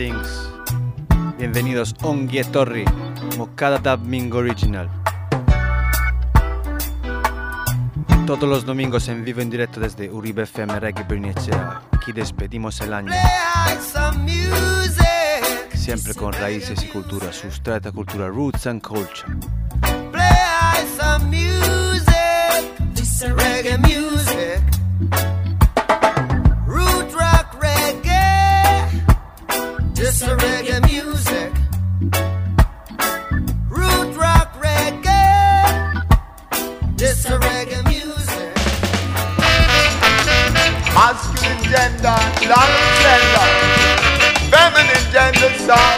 things. 0.00 0.48
Bienvenidos 1.36 1.94
Ongie 2.00 2.42
Torri, 2.44 2.86
Mokada 3.36 3.76
Dubbing 3.78 4.32
Original. 4.32 4.88
Todos 8.26 8.48
los 8.48 8.64
domingos 8.64 9.08
en 9.08 9.26
vivo 9.26 9.42
en 9.42 9.50
directo 9.50 9.78
desde 9.78 10.08
Uribe 10.08 10.44
FM 10.44 10.80
Reggae 10.80 11.04
Bernicea. 11.04 11.82
Aquí 11.90 12.12
despedimos 12.12 12.80
el 12.80 12.94
año. 12.94 13.12
Siempre 15.74 16.14
con 16.14 16.32
raíces 16.32 16.82
y 16.82 16.86
cultura, 16.86 17.30
sustrata 17.30 17.92
cultura, 17.92 18.28
roots 18.28 18.66
and 18.66 18.80
culture. 18.80 19.28
Play 20.12 20.86
some 20.96 21.26
music, 21.26 22.16
reggae 23.36 23.76
music. 23.76 24.49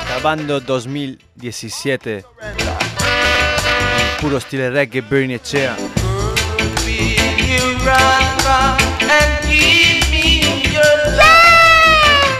Grabando 0.06 0.60
2017 0.60 2.24
puro 4.18 4.38
stile 4.38 4.68
reggae 4.68 5.00
Bernie 5.00 5.36
Echea 5.36 5.74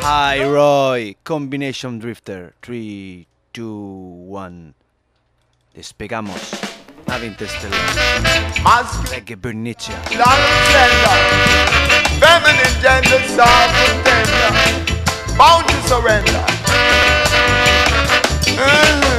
Hi 0.03 0.43
Roy. 0.43 1.17
Combination 1.23 1.99
Drifter. 1.99 2.53
3, 2.61 3.27
2, 3.53 3.65
1 4.29 4.75
Despegamos 5.73 6.72
Interstellar. 7.21 7.77
Reggae 9.11 9.37
non-gender. 10.17 11.19
Feminine 12.19 12.77
gender, 12.81 13.21
soft 13.37 13.77
and 13.85 13.97
tender. 14.07 14.51
Bound 15.37 15.69
to 15.69 15.77
surrender. 15.89 16.45
Mhm. 18.47 19.13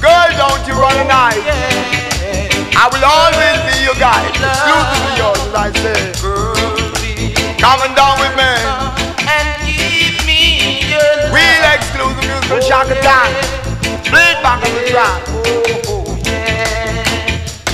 Girl, 0.00 0.30
don't 0.38 0.66
you 0.68 0.74
run. 0.74 0.96
I 2.82 2.88
will 2.92 3.04
always 3.04 3.58
be 3.68 3.82
your 3.84 3.96
guide. 3.96 4.30
Exclusively 4.30 5.14
yours, 5.18 5.40
as 5.48 5.54
I 5.54 5.70
say. 5.82 6.00
Coming 7.58 7.94
down 7.94 8.18
with 8.20 8.34
me. 8.36 8.99
Real 11.32 11.64
exclusive 11.74 12.24
musical 12.26 12.60
shock 12.60 12.88
attack. 12.90 13.30
Split 14.04 14.42
back 14.42 14.64
on 14.66 14.72
the 14.74 14.82
track. 14.90 15.22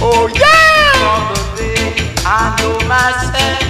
Oh 0.03 0.29
yeah! 0.35 1.33
I 2.27 2.55
know 2.61 2.79
myself. 2.87 3.62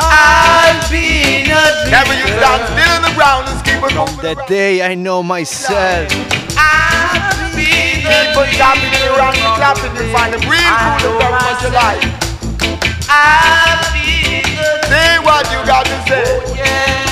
I've 0.00 0.90
been 0.90 1.50
a 1.50 1.90
Never 1.90 2.14
you 2.14 2.26
stand 2.26 2.64
still 2.72 2.92
in 2.96 3.02
the 3.02 3.12
ground 3.14 3.46
and 3.48 3.64
keep 3.64 3.82
on 3.82 3.94
moving 3.94 4.16
The 4.22 4.34
day 4.46 4.82
I 4.82 4.94
know 4.94 5.22
myself. 5.22 6.08
Keep 8.08 8.36
on 8.36 8.46
tapping 8.56 8.92
it 8.92 9.04
around 9.14 9.36
and 9.36 9.54
clapping 9.56 9.96
and 9.96 10.10
find 10.12 10.34
a 10.34 10.38
real 10.48 10.74
cool 10.80 11.06
and 11.06 11.18
very 11.18 11.38
much 11.44 11.62
alive. 11.64 12.02
Say 14.88 15.18
what 15.20 15.44
you 15.52 15.60
got 15.66 15.84
to 15.86 15.96
say. 16.08 16.26
Yeah, 16.56 17.07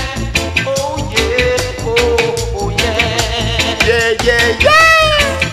yeah, 3.86 4.16
yeah. 4.24 4.58
yeah. 4.60 5.48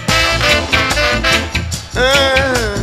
Uh. 1.96 2.76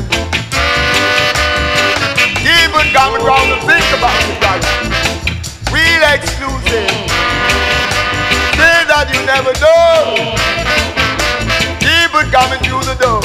Keep 2.38 2.74
on 2.74 2.86
coming 2.92 3.24
round 3.26 3.50
and 3.52 3.62
think 3.68 3.86
about 3.98 4.22
it, 4.30 4.40
brother. 4.40 4.72
Real 5.74 6.04
exclusive. 6.14 6.90
Say 8.56 8.78
that 8.88 9.06
you 9.12 9.20
never 9.26 9.52
know. 9.60 10.36
It 12.20 12.32
coming 12.32 12.60
through 12.60 12.82
the 12.84 12.94
door. 13.00 13.22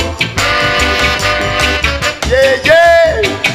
Yeah, 2.32 2.62
yeah. 2.64 3.55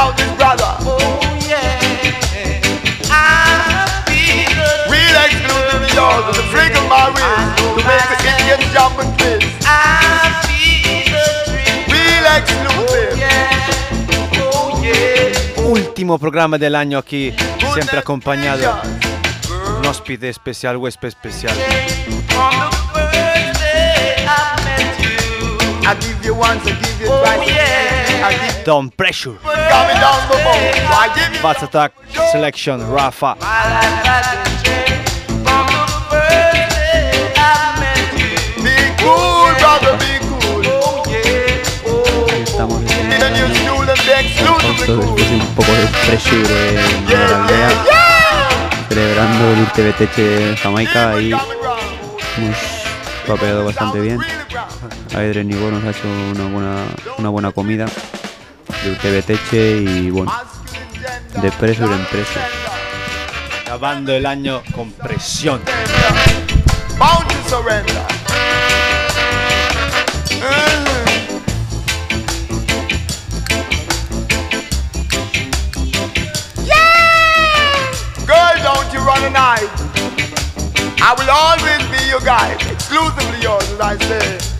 About 0.00 0.16
this 0.16 0.32
brother. 0.36 0.72
Real 4.88 5.16
exclusive 5.26 5.84
yours 5.94 6.24
with 6.26 6.36
the 6.36 6.46
flick 6.52 6.72
of 6.74 6.86
my 6.88 7.04
wrist 7.14 7.48
to 7.76 7.82
make 7.84 8.06
the 8.08 8.16
Indian 8.32 8.60
jump 8.72 8.96
and 9.02 9.12
twist. 9.18 9.46
Real 11.92 12.26
exclusive. 12.38 13.18
Último 15.64 16.18
programa 16.18 16.58
del 16.58 16.74
año 16.74 16.98
aquí, 16.98 17.34
siempre 17.74 17.98
acompañado. 17.98 18.80
Un 19.78 19.86
ospite 19.86 20.28
especial, 20.28 20.76
huésped 20.78 21.08
especial. 21.08 21.54
I 25.82 25.94
give 26.00 26.24
you 26.24 26.34
once, 26.34 26.64
I 26.66 26.72
give 26.72 27.00
you 27.00 27.08
twice. 27.08 27.59
Don't 28.64 28.94
Pressure. 28.96 29.38
Bats 31.42 31.62
Attack 31.62 31.92
Selection 32.32 32.80
Rafa. 32.94 33.36
Estamos 42.44 42.82
en 42.92 43.12
el 43.12 43.20
un 44.90 45.54
poco 45.54 45.72
de 45.72 45.86
pressure 46.06 46.68
en 46.68 47.06
la 47.06 47.42
aldea, 47.42 47.70
celebrando 48.88 49.44
el 49.52 49.66
TBTH 49.72 50.16
de 50.16 50.56
Jamaica 50.56 51.20
y 51.20 51.32
hemos 51.32 52.58
papeado 53.26 53.64
bastante 53.64 54.00
bien. 54.00 54.20
Adrián 55.14 55.50
Igor 55.50 55.72
nos 55.72 55.84
ha 55.84 55.90
hecho 55.90 56.08
una 56.08 56.46
buena, 56.48 56.84
una 57.18 57.28
buena 57.28 57.52
comida 57.52 57.86
de 58.84 58.92
UTV 58.92 59.22
Teche 59.24 59.76
y 59.82 60.10
bueno, 60.10 60.32
de 61.42 61.52
preso 61.52 61.84
y 61.84 61.88
de 61.88 61.94
empresa. 61.94 62.40
Acabando 63.62 64.12
el 64.12 64.26
año 64.26 64.62
con 64.74 64.90
presión. 64.92 65.60
I 81.02 81.14
will 81.14 81.30
always 81.30 81.82
be 81.90 82.08
your 82.08 82.20
guide, 82.20 82.60
exclusively 82.70 83.40
yours, 83.40 83.64
as 83.72 83.80
I 83.80 83.96
say. 83.96 84.59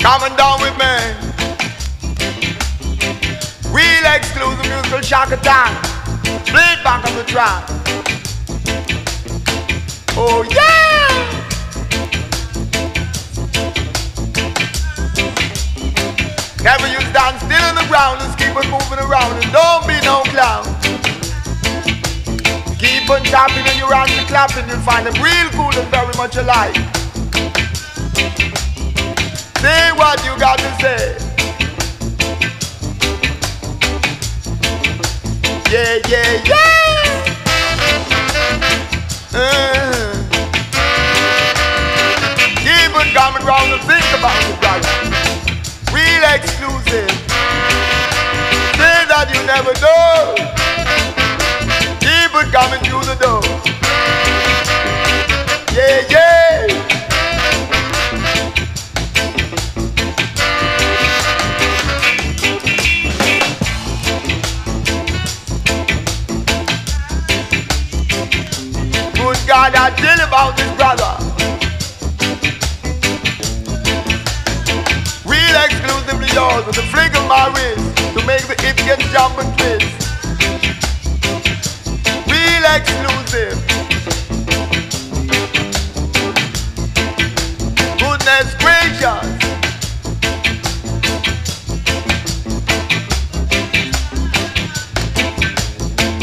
Coming 0.00 0.36
down 0.36 0.60
with 0.60 0.76
me. 0.78 0.92
Real 3.70 4.04
exclusive 4.14 4.66
musical 4.66 5.00
shock 5.00 5.32
attack. 5.32 5.84
Split 6.46 6.82
back 6.84 7.04
on 7.04 7.14
the 7.16 7.24
track. 7.24 7.64
Oh 10.18 10.42
yeah! 10.50 10.86
Never 16.62 16.88
you 16.88 17.00
stand 17.12 17.38
still 17.38 17.64
on 17.64 17.74
the 17.74 17.86
ground 17.88 18.20
and 18.22 18.38
keep 18.38 18.56
on 18.56 18.68
moving 18.70 18.98
around 18.98 19.32
and 19.42 19.52
don't 19.52 19.86
be 19.86 20.00
no 20.04 20.22
clown. 20.32 20.64
Keep 22.78 23.08
on 23.10 23.22
tapping 23.24 23.66
and 23.66 23.78
your 23.78 23.94
hands 23.94 24.12
and 24.12 24.26
clapping, 24.26 24.68
you'll 24.68 24.80
find 24.80 25.06
them 25.06 25.14
real 25.22 25.50
cool 25.52 25.72
and 25.78 25.88
very 25.90 26.14
much 26.16 26.36
alive. 26.36 27.05
Say 29.66 29.90
what 29.98 30.24
you 30.24 30.30
got 30.38 30.60
to 30.60 30.70
say. 30.80 31.18
Yeah, 35.72 35.98
yeah, 36.06 36.32
yeah. 36.46 36.62
Uh-huh. 39.34 40.22
Even 42.62 43.06
coming 43.12 43.44
round 43.44 43.72
to 43.74 43.78
think 43.90 44.06
about 44.14 44.38
it, 44.46 44.56
brother. 44.62 44.94
Real 45.90 46.24
exclusive. 46.30 47.10
Say 48.78 48.98
that 49.10 49.26
you 49.34 49.40
never 49.50 49.74
know. 49.82 50.38
Even 52.06 52.46
coming 52.52 52.82
through 52.86 53.02
the 53.02 53.16
door. 53.18 53.42
Yeah, 55.74 56.06
yeah. 56.08 56.25
God 69.46 69.76
I 69.76 69.94
dream 69.94 70.18
about 70.26 70.56
this 70.56 70.66
brother. 70.74 71.12
Real 75.22 75.56
exclusively 75.62 76.26
yours 76.34 76.66
with 76.66 76.78
a 76.78 76.86
flick 76.90 77.14
of 77.14 77.28
my 77.28 77.46
wrist 77.54 77.96
to 78.18 78.26
make 78.26 78.42
the 78.50 78.58
idiot 78.66 78.98
jump 79.14 79.38
and 79.38 79.46
twist. 79.56 79.86
Real 82.26 82.64
exclusive. 82.74 83.54
Goodness 88.02 88.54
gracious. 88.58 89.46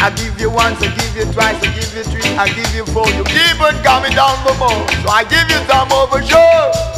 I 0.03 0.09
give 0.17 0.37
you 0.41 0.49
once, 0.49 0.81
I 0.81 0.93
give 0.97 1.15
you 1.15 1.31
twice, 1.31 1.72
I 2.35 2.47
give 2.49 2.73
you 2.73 2.85
for 2.87 3.07
you 3.09 3.23
keep 3.25 3.61
on 3.61 3.75
coming 3.83 4.13
down 4.13 4.43
the 4.43 4.53
more. 4.57 4.87
So 5.03 5.09
I 5.09 5.23
give 5.23 5.47
you 5.49 5.59
some 5.69 5.91
over 5.91 6.21
sure. 6.23 6.92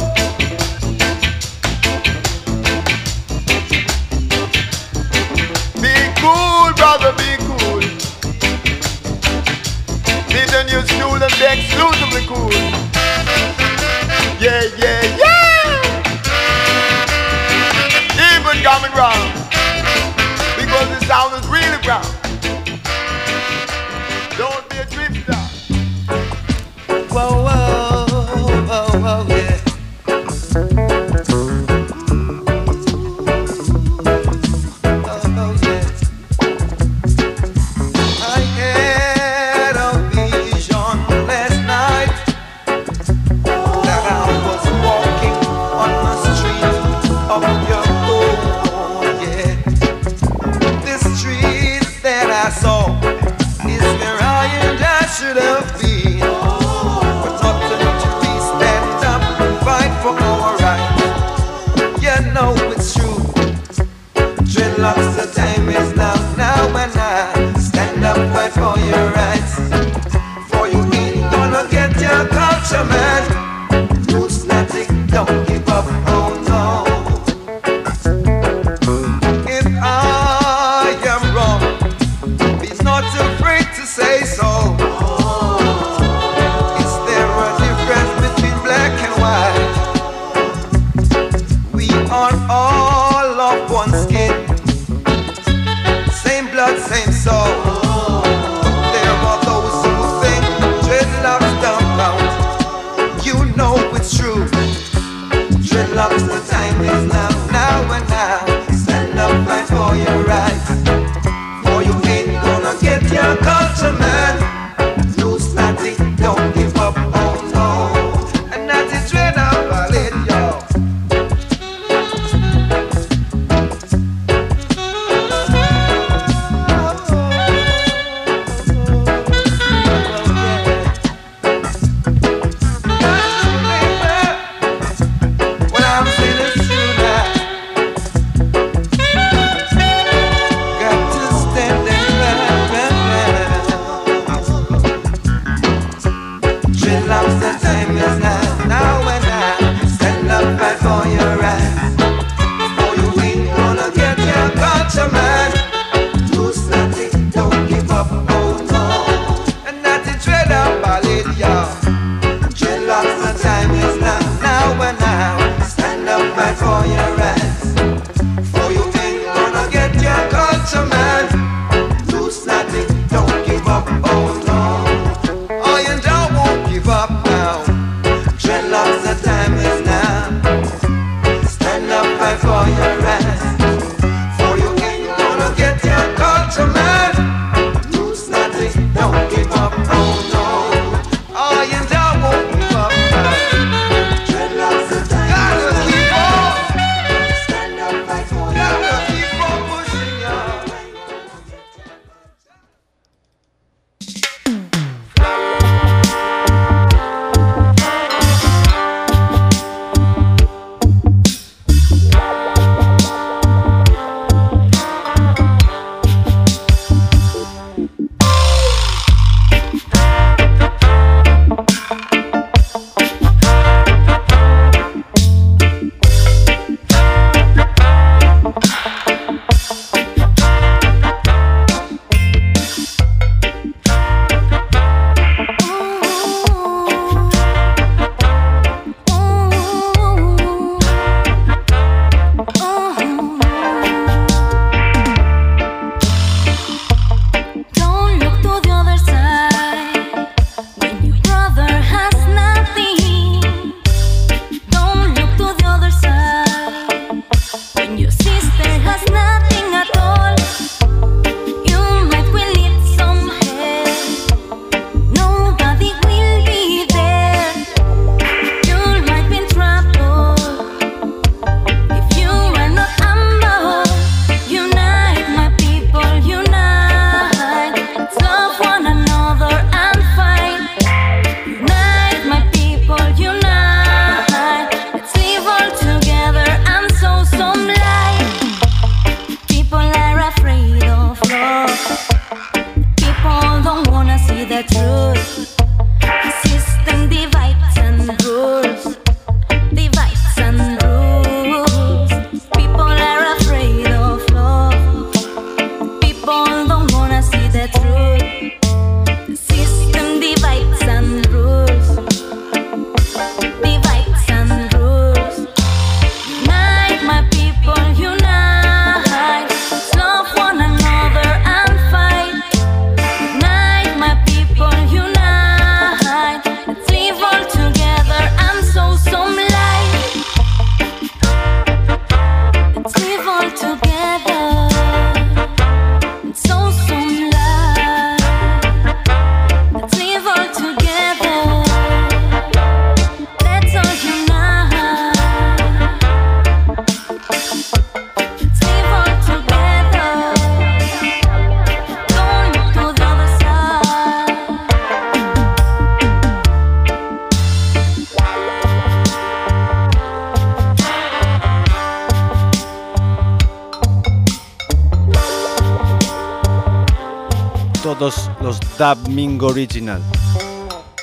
Dub 369.16 369.22
Mingo 369.22 369.46
Original. 369.46 370.02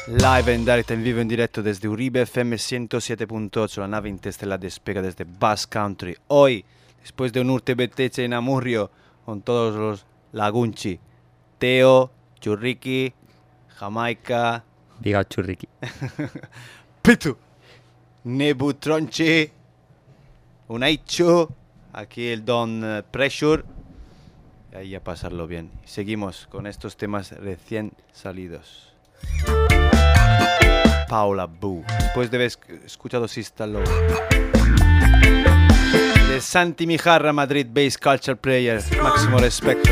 Live 0.08 0.54
en 0.54 0.64
direct, 0.66 0.92
en 0.92 1.04
vivo, 1.04 1.20
en 1.20 1.28
directo 1.28 1.64
desde 1.64 1.88
Uribe 1.88 2.22
FM 2.22 2.58
107.8, 2.58 3.80
la 3.80 3.88
nave 3.88 4.08
interestelar 4.10 4.60
despega 4.60 5.02
desde 5.02 5.26
Bass 5.26 5.66
Country. 5.66 6.16
Hoy, 6.28 6.64
después 7.02 7.34
de 7.34 7.42
un 7.42 7.50
urte 7.50 7.74
beteche 7.74 8.24
en 8.24 8.34
Amurrio, 8.34 8.92
con 9.26 9.42
todos 9.42 9.76
los 9.76 10.06
lagunchi. 10.32 11.00
Teo, 11.58 12.12
Churriki, 12.40 13.12
Jamaica, 13.80 14.64
Diga 15.00 15.28
churriqui. 15.28 15.68
Pitu, 17.02 17.36
Nebutronchi, 18.26 19.50
Unaicho, 20.68 21.50
aquí 21.94 22.28
el 22.28 22.46
Don 22.46 22.84
eh, 22.84 23.04
Pressure. 23.10 23.64
Y 24.74 24.78
ahí 24.78 24.96
a 24.96 25.04
pasarlo 25.04 25.46
bien. 25.48 25.70
Seguimos 25.86 26.48
con 26.50 26.66
estos 26.66 26.98
temas 26.98 27.32
recién 27.32 27.94
salidos. 28.12 28.92
Paula 31.08 31.46
Boo. 31.46 31.84
Después 32.00 32.32
de 32.32 32.38
haber 32.38 32.50
esc- 32.50 32.84
escuchado 32.86 33.28
Sista 33.28 33.68
Low. 33.68 33.84
De 36.28 36.42
Santi 36.42 36.88
Mijarra, 36.88 37.32
Madrid 37.34 37.68
Bass 37.70 37.98
Culture 38.00 38.36
Player. 38.36 38.82
Máximo 39.02 39.38
respeto. 39.38 39.92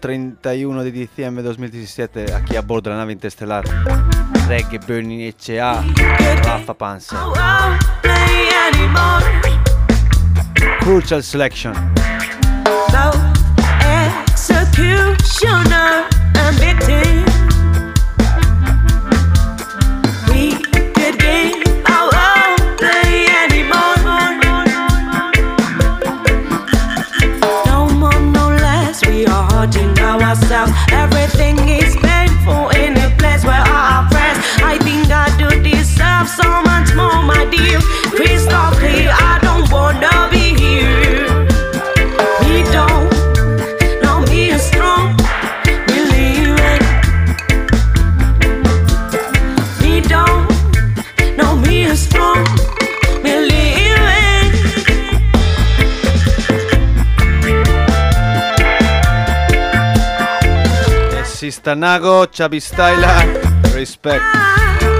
31 0.00 0.82
de 0.82 0.90
diciembre 0.90 1.42
de 1.42 1.48
2017 1.48 2.34
aquí 2.34 2.56
a 2.56 2.62
bordo 2.62 2.90
de 2.90 2.96
la 2.96 3.02
nave 3.02 3.12
interestelar 3.12 3.64
Reggae 4.48 4.78
Burning 4.78 5.32
HA 5.32 5.84
Rafa 6.42 6.74
Panza 6.74 7.16
play 8.02 8.48
anymore. 8.72 9.24
Crucial 10.80 11.22
Selection 11.22 11.74
No 12.92 13.12
executioner. 14.30 16.06
We 16.58 17.29
dear. 37.50 37.80
Crystal 38.16 38.70
clear. 38.80 39.10
I 39.12 39.38
don't 39.42 39.70
wanna 39.70 40.28
be 40.30 40.54
here. 40.62 41.46
Me 42.46 42.62
don't 42.76 43.10
know 44.02 44.20
me 44.30 44.50
is 44.50 44.62
strong, 44.62 45.16
believe 45.86 46.56
it. 46.72 46.82
Me 49.82 50.00
don't 50.00 50.48
know 51.36 51.56
me 51.56 51.84
is 51.84 52.00
strong, 52.08 52.44
believe 53.22 54.00
it. 54.26 54.54
Sistanago, 61.24 62.26
Chavi 62.26 62.60
Styler 62.60 63.24
Respect 63.74 64.22
ah. 64.22 64.99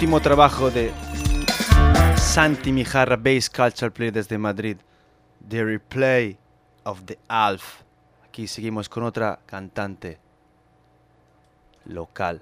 Último 0.00 0.20
trabajo 0.22 0.70
de 0.70 0.90
Santi 2.16 2.72
Mijarra 2.72 3.16
Bass 3.16 3.50
Culture 3.50 3.90
Player 3.90 4.10
desde 4.10 4.38
Madrid. 4.38 4.78
The 5.46 5.62
Replay 5.62 6.38
of 6.84 7.02
the 7.04 7.18
Alf. 7.28 7.82
Aquí 8.24 8.46
seguimos 8.46 8.88
con 8.88 9.02
otra 9.02 9.40
cantante 9.44 10.18
local 11.84 12.40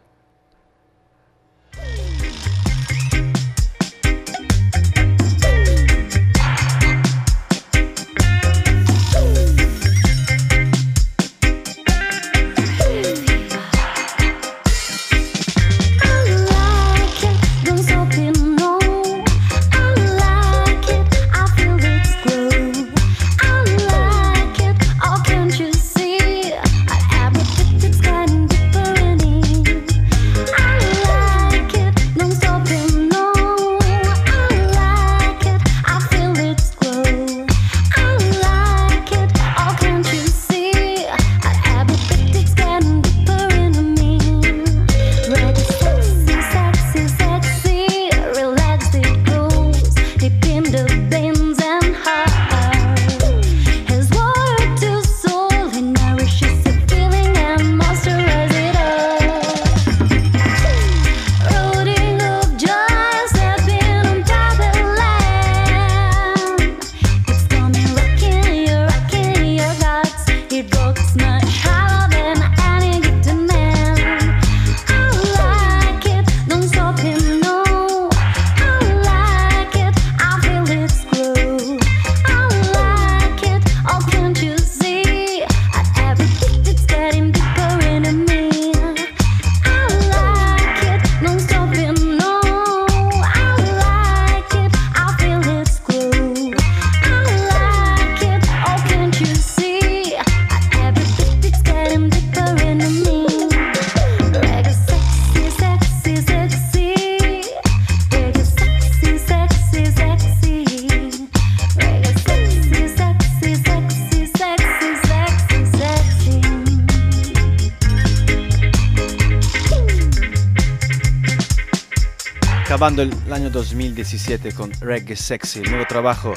acabando 122.78 123.02
el 123.02 123.32
año 123.32 123.50
2017 123.50 124.52
con 124.52 124.70
Reggae 124.80 125.16
Sexy, 125.16 125.58
el 125.58 125.68
nuevo 125.68 125.84
trabajo 125.88 126.32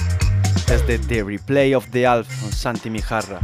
desde 0.67 0.97
The 0.97 1.23
Replay 1.23 1.75
of 1.75 1.85
the 1.91 2.07
Alf 2.07 2.27
con 2.41 2.51
Santi 2.51 2.89
Mijarra. 2.89 3.39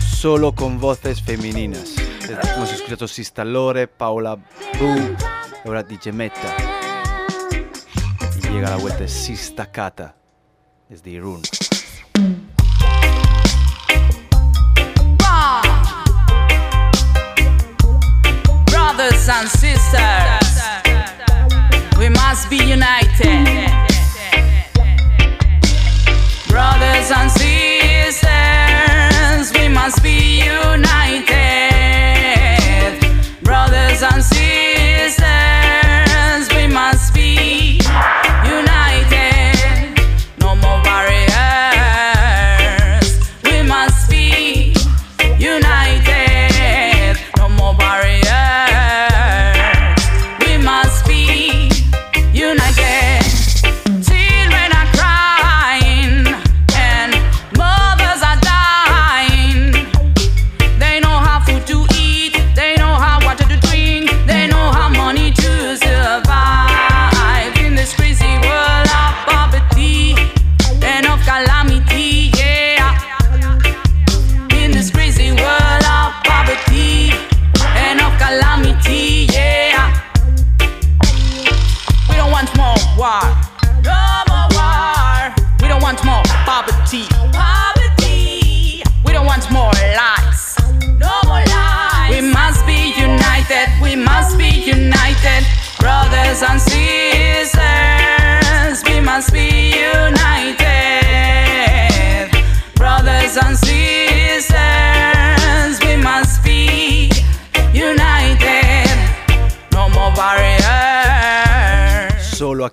Solo 0.00 0.52
con 0.52 0.80
voces 0.80 1.22
femeninas. 1.22 1.94
Hemos 2.56 2.72
escuchado 2.72 3.06
Sista 3.06 3.44
Lore, 3.44 3.86
Paola 3.86 4.34
Boo, 4.34 5.16
ahora 5.64 5.84
DJ 5.84 6.10
Meta. 6.10 6.56
Y 8.42 8.48
llega 8.48 8.70
la 8.70 8.76
vuelta 8.78 9.06
Sista 9.06 9.70
Kata 9.70 10.16
desde 10.88 11.10
Irún. 11.10 11.42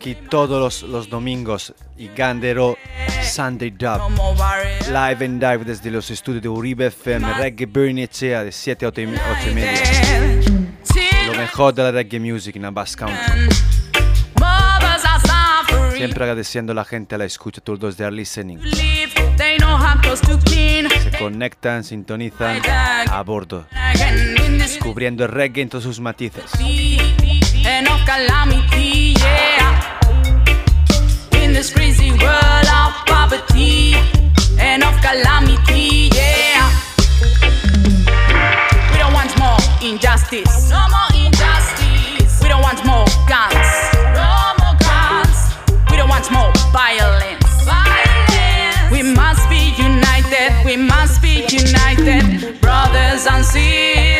Aquí 0.03 0.15
todos 0.15 0.59
los, 0.59 0.83
los 0.89 1.09
domingos 1.09 1.73
y 1.97 2.09
Gandero 2.09 2.77
Sunday 3.23 3.71
Dub. 3.71 4.01
Live 4.87 5.25
and 5.25 5.39
Dive 5.39 5.63
desde 5.63 5.89
los 5.89 6.11
estudios 6.11 6.43
de 6.43 6.49
Uribe 6.49 6.87
FM, 6.87 7.33
Reggae 7.35 7.65
Bernicea 7.65 8.43
de 8.43 8.51
7 8.51 8.85
a 8.85 8.89
8 8.89 9.01
y, 9.01 9.07
me- 9.07 9.17
8 9.17 9.49
y 9.49 9.53
media. 9.53 9.81
Lo 11.25 11.33
mejor 11.35 11.73
de 11.73 11.83
la 11.83 11.91
reggae 11.91 12.19
music 12.19 12.57
en 12.57 12.73
Bass 12.73 12.97
Country. 12.97 13.47
Siempre 15.95 16.25
agradeciendo 16.25 16.73
a 16.73 16.75
la 16.75 16.83
gente 16.83 17.15
a 17.15 17.17
la 17.17 17.23
escucha, 17.23 17.61
todos 17.61 17.79
los 17.79 17.95
de 17.95 18.11
listening. 18.11 18.59
Se 21.01 21.17
conectan, 21.17 21.85
sintonizan 21.85 22.61
a 23.09 23.23
bordo, 23.23 23.65
Again, 23.71 24.35
in 24.45 24.57
this 24.57 24.77
cubriendo 24.79 25.23
el 25.23 25.31
reggae 25.31 25.61
en 25.61 25.69
todos 25.69 25.85
sus 25.85 26.01
matices. 26.01 26.43
And 27.65 27.87
of 27.87 27.99
calamity, 28.05 29.15
yeah. 29.19 29.99
In 31.41 31.53
this 31.53 31.71
crazy 31.71 32.11
world 32.11 32.67
of 32.67 32.93
poverty 33.05 33.95
and 34.59 34.83
of 34.83 34.95
calamity, 35.01 36.09
yeah. 36.13 36.69
We 38.91 38.97
don't 38.97 39.13
want 39.13 39.37
more 39.39 39.57
injustice. 39.81 40.69
No 40.69 40.85
more 40.89 41.09
injustice. 41.25 42.41
We 42.41 42.49
don't 42.49 42.61
want 42.61 42.85
more 42.85 43.05
guns. 43.27 43.67
No 44.15 44.53
more 44.61 44.75
guns. 44.79 45.37
We 45.89 45.97
don't 45.97 46.09
want 46.09 46.29
more 46.31 46.51
violence. 46.71 47.43
Violence. 47.63 48.91
We 48.91 49.03
must 49.03 49.47
be 49.49 49.73
united. 49.77 50.51
We 50.65 50.77
must 50.77 51.21
be 51.21 51.45
united. 51.49 52.59
Brothers 52.61 53.25
and 53.27 53.43
sisters. 53.45 54.12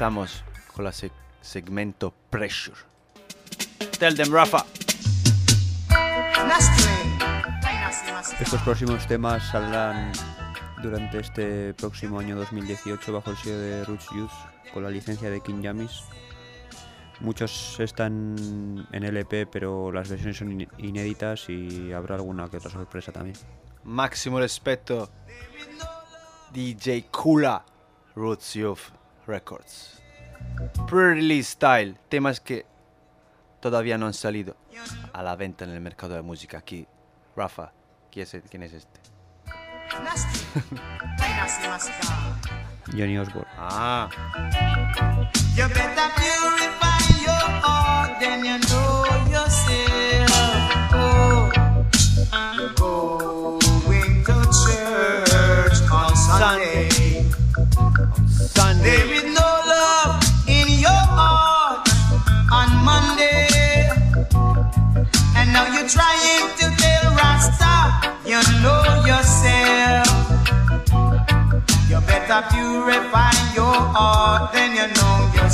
Y 0.00 0.02
empezamos 0.02 0.42
con 0.74 0.84
la 0.86 0.92
seg- 0.92 1.12
segmento 1.42 2.14
Pressure. 2.30 2.78
Tell 3.98 4.14
them, 4.16 4.32
Rafa. 4.32 4.64
Estos 8.40 8.62
próximos 8.62 9.06
temas 9.06 9.46
saldrán 9.50 10.10
durante 10.82 11.18
este 11.20 11.74
próximo 11.74 12.18
año 12.18 12.34
2018 12.36 13.12
bajo 13.12 13.30
el 13.32 13.36
sello 13.36 13.58
de 13.58 13.84
Roots 13.84 14.06
Youth 14.16 14.30
con 14.72 14.84
la 14.84 14.88
licencia 14.88 15.28
de 15.28 15.42
King 15.42 15.62
Jamis. 15.62 16.00
Muchos 17.20 17.78
están 17.78 18.88
en 18.92 19.04
LP, 19.04 19.46
pero 19.48 19.92
las 19.92 20.08
versiones 20.08 20.38
son 20.38 20.50
in- 20.62 20.68
inéditas 20.78 21.46
y 21.50 21.92
habrá 21.92 22.14
alguna 22.14 22.48
que 22.48 22.56
otra 22.56 22.70
sorpresa 22.70 23.12
también. 23.12 23.36
Máximo 23.84 24.38
respeto. 24.38 25.10
DJ 26.54 27.04
Kula, 27.10 27.62
Roots 28.16 28.54
Youth 28.54 28.78
Records. 29.30 30.02
Pre-release 30.88 31.52
style, 31.52 31.94
temas 32.08 32.40
que 32.40 32.66
todavía 33.60 33.96
no 33.96 34.06
han 34.06 34.14
salido 34.14 34.56
a 35.12 35.22
la 35.22 35.36
venta 35.36 35.64
en 35.64 35.70
el 35.70 35.80
mercado 35.80 36.14
de 36.14 36.22
música 36.22 36.58
aquí. 36.58 36.88
Rafa, 37.36 37.70
¿quién 38.10 38.26
es, 38.26 38.36
quién 38.50 38.64
es 38.64 38.72
este? 38.72 38.98
Johnny 42.92 43.18
Osborne. 43.18 43.46
Ah, 43.56 44.08
You 58.80 59.19
Better 72.40 72.56
purify 72.56 73.32
your 73.54 73.76
heart, 73.92 74.52
then 74.54 74.70
you 74.72 74.86
know 74.96 75.30
you're. 75.34 75.50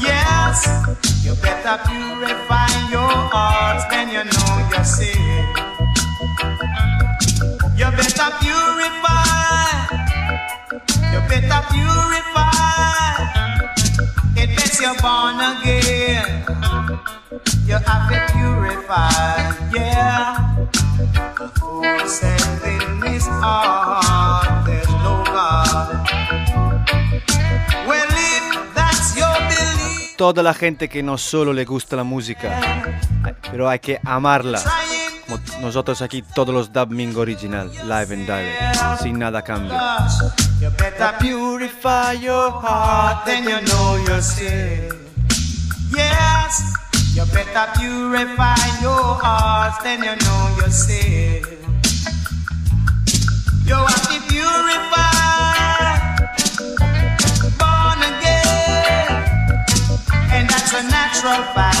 Yes, 0.00 0.66
you 1.22 1.34
better 1.36 1.78
purify 1.86 2.66
your 2.90 3.14
heart, 3.30 3.88
then 3.88 4.08
you 4.08 4.24
know 4.24 4.68
you're 4.68 4.82
saved. 4.82 5.58
You 7.78 7.86
better 7.94 8.30
purify. 8.42 9.86
You 11.12 11.20
better 11.30 11.62
purify. 11.70 13.22
It 14.34 14.48
makes 14.58 14.80
you 14.80 14.92
born 15.02 15.38
again. 15.38 16.42
You 17.64 17.78
have 17.78 18.10
to 18.10 18.18
purify, 18.32 19.54
yeah. 19.72 20.34
Who 21.60 22.08
said 22.08 22.42
in 22.66 23.02
his 23.02 23.26
heart 23.28 24.01
Toda 30.22 30.40
la 30.44 30.54
gente 30.54 30.88
que 30.88 31.02
no 31.02 31.18
solo 31.18 31.52
le 31.52 31.64
gusta 31.64 31.96
la 31.96 32.04
música, 32.04 32.60
pero 33.50 33.68
hay 33.68 33.80
que 33.80 33.98
amarla. 34.04 34.62
Como 35.26 35.40
nosotros 35.60 36.00
aquí, 36.00 36.22
todos 36.22 36.54
los 36.54 36.72
Dub 36.72 36.90
Mingo 36.90 37.22
original, 37.22 37.68
live 37.88 38.14
and 38.14 38.24
direct, 38.24 39.02
sin 39.02 39.18
nada 39.18 39.42
cambio. 39.42 39.74
You 40.60 40.70
better 40.78 41.12
purify 41.18 42.12
your 42.22 42.52
heart, 42.52 43.24
then 43.24 43.42
you 43.42 43.60
know 43.62 43.98
you're 44.06 44.22
saved. 44.22 44.94
Yes, 45.90 46.72
you 47.16 47.24
better 47.34 47.72
purify 47.76 48.54
your 48.80 49.18
heart, 49.20 49.82
then 49.82 50.04
you 50.04 50.14
know 50.14 50.56
you're 50.56 50.70
saved. 50.70 51.48
You 53.66 53.74
have 53.74 54.02
to 54.08 54.20
purify, 54.28 55.21
that's 60.72 60.84
a 60.84 60.90
natural 60.90 61.42
fact. 61.52 61.76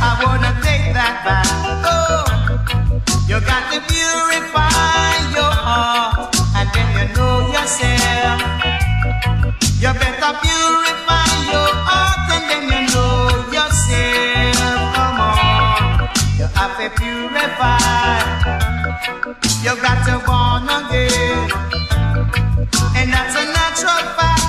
I 0.00 0.20
wanna 0.22 0.52
take 0.62 0.92
that 0.92 1.24
back. 1.24 1.48
Oh, 1.84 2.24
you 3.26 3.40
got 3.40 3.72
to 3.72 3.80
purify 3.88 5.16
your 5.32 5.48
heart, 5.48 6.36
and 6.56 6.68
then 6.74 6.88
you 6.96 7.06
know 7.16 7.48
yourself. 7.56 8.40
You 9.80 9.92
better 9.96 10.32
purify 10.44 11.32
your 11.52 11.72
heart, 11.88 12.28
and 12.36 12.44
then 12.50 12.62
you 12.68 12.80
know 12.92 13.16
yourself. 13.48 14.78
Come 14.96 15.20
on, 15.20 16.08
you 16.36 16.46
have 16.52 16.76
to 16.76 16.88
purify. 17.00 18.20
You 19.64 19.72
got 19.80 20.04
to 20.04 20.14
born 20.26 20.68
again, 20.68 21.48
and 22.96 23.08
that's 23.12 23.36
a 23.36 23.44
natural 23.56 24.04
fact. 24.16 24.44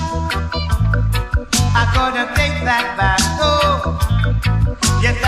I 1.80 1.84
gotta 1.94 2.26
take 2.36 2.47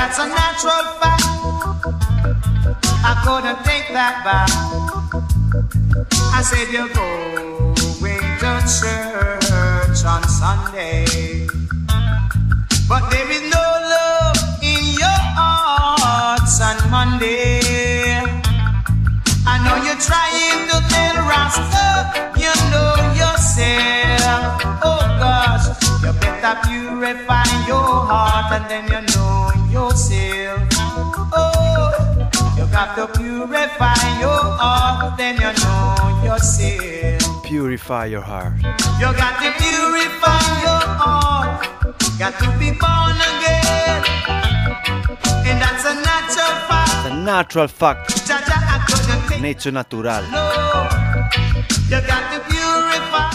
that's 0.09 0.19
a 0.21 0.27
natural 0.27 0.85
fact. 0.97 1.21
I 3.05 3.13
couldn't 3.23 3.61
take 3.63 3.93
that 3.93 4.25
back. 4.25 4.49
I 6.33 6.41
said 6.41 6.65
you're 6.73 6.89
going 6.89 7.75
to 8.41 8.53
church 8.65 10.01
on 10.05 10.23
Sunday, 10.27 11.45
but 12.89 13.05
there 13.11 13.29
is 13.29 13.43
no 13.53 13.65
love 13.93 14.37
in 14.63 14.97
your 14.97 15.21
hearts 15.37 16.59
on 16.59 16.77
Monday. 16.89 17.61
I 19.45 19.61
know 19.61 19.77
you're 19.85 20.01
trying 20.09 20.65
to 20.73 20.77
tell 20.89 21.17
Rasta, 21.29 21.85
you 22.33 22.53
know 22.73 22.97
yourself. 23.13 24.57
Oh 24.81 25.05
gosh, 25.21 25.69
you 26.01 26.13
better 26.13 26.57
purify 26.65 27.45
your 27.67 27.85
heart 28.09 28.51
and 28.53 28.65
then 28.71 28.85
you 28.87 29.15
know 29.15 29.58
yourself. 29.71 30.67
Oh, 31.31 32.29
you 32.57 32.65
got 32.67 32.95
to 32.95 33.07
purify 33.19 34.19
your 34.19 34.41
heart, 34.59 35.17
then 35.17 35.35
you 35.35 35.51
know 35.63 36.23
yourself. 36.23 37.43
Purify 37.45 38.05
your 38.05 38.21
heart. 38.21 38.53
You 38.99 39.09
got 39.13 39.39
to 39.41 39.51
purify 39.57 40.45
your 40.65 40.83
heart. 41.01 41.67
Got 42.19 42.37
to 42.39 42.49
be 42.59 42.71
born 42.71 43.17
again. 43.31 44.03
And 45.47 45.61
that's 45.61 45.85
a 45.85 45.95
natural 45.95 46.55
fact. 46.67 47.03
The 47.07 47.15
natural 47.15 47.67
fact, 47.67 48.27
take 49.29 49.43
hecho 49.43 49.71
natural. 49.71 50.23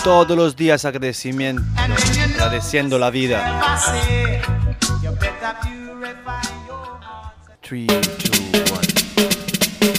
Todos 0.04 0.36
los 0.36 0.54
días 0.54 0.84
agradecimiento, 0.84 1.62
agradeciendo 1.76 2.98
la 2.98 3.10
vida. 3.10 3.60
3, 7.66 7.86
2, 7.86 7.96
1. 8.70 9.94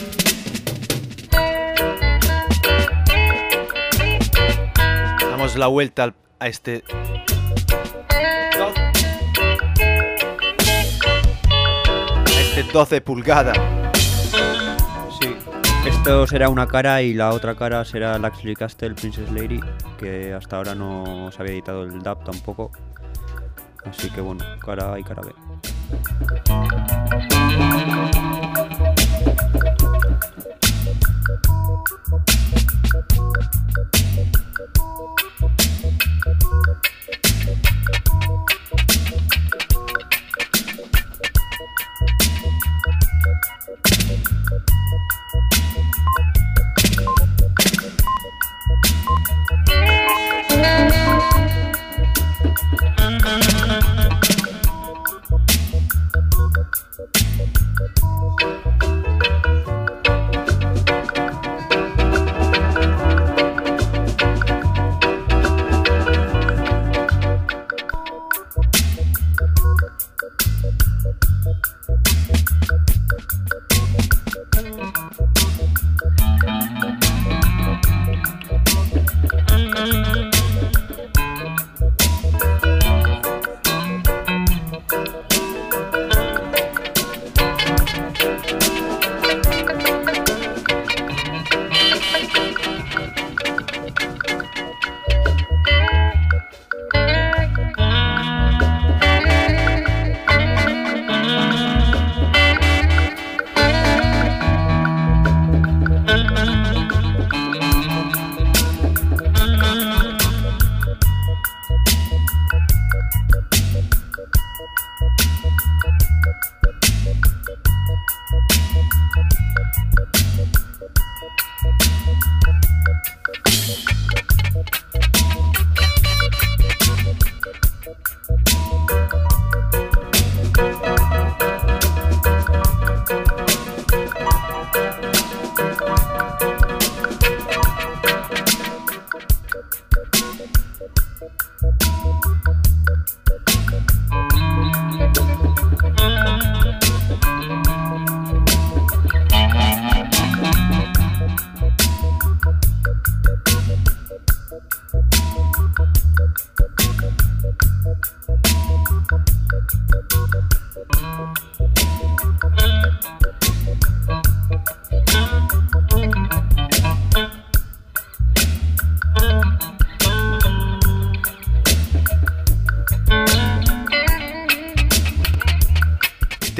Damos 5.30 5.56
la 5.58 5.67
vuelta 5.67 6.04
al- 6.04 6.15
a 6.39 6.47
este... 6.47 6.84
a 12.25 12.39
este 12.41 12.63
12 12.71 13.01
pulgadas. 13.01 13.58
Sí. 15.19 15.36
Esto 15.88 16.28
será 16.28 16.49
una 16.49 16.67
cara 16.67 17.01
y 17.01 17.13
la 17.13 17.32
otra 17.32 17.56
cara 17.56 17.84
será 17.86 18.17
Luxury 18.17 18.56
Castle 18.56 18.95
Princess 18.95 19.32
Lady, 19.32 19.60
que 19.97 20.34
hasta 20.34 20.58
ahora 20.58 20.75
no 20.75 21.32
se 21.32 21.41
había 21.41 21.54
editado 21.54 21.84
el 21.84 21.99
dub 22.01 22.23
tampoco. 22.23 22.71
Así 23.86 24.10
que 24.10 24.21
bueno, 24.21 24.43
cara 24.65 24.93
A 24.93 24.99
y 24.99 25.04
cara 25.04 25.21
B. 25.21 27.05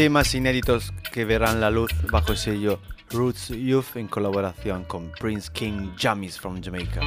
temas 0.06 0.36
inéditos 0.36 0.94
que 1.12 1.26
verán 1.26 1.60
la 1.60 1.72
luz 1.72 1.92
bajo 2.12 2.32
el 2.32 2.38
sello 2.38 2.80
Roots 3.10 3.48
Youth 3.48 3.96
en 3.96 4.08
colaboración 4.08 4.84
con 4.84 5.12
Prince 5.20 5.50
King 5.52 5.96
Jammies 5.98 6.40
from 6.40 6.62
Jamaica. 6.62 7.02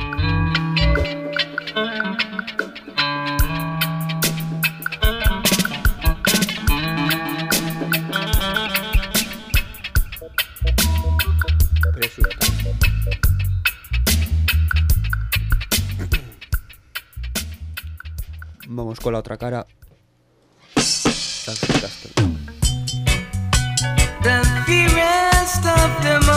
Vamos 18.66 18.98
con 18.98 19.12
la 19.12 19.20
otra 19.20 19.36
cara. 19.36 19.64
The 24.22 24.44
fairest 24.66 25.64
of 25.64 26.02
them 26.02 26.27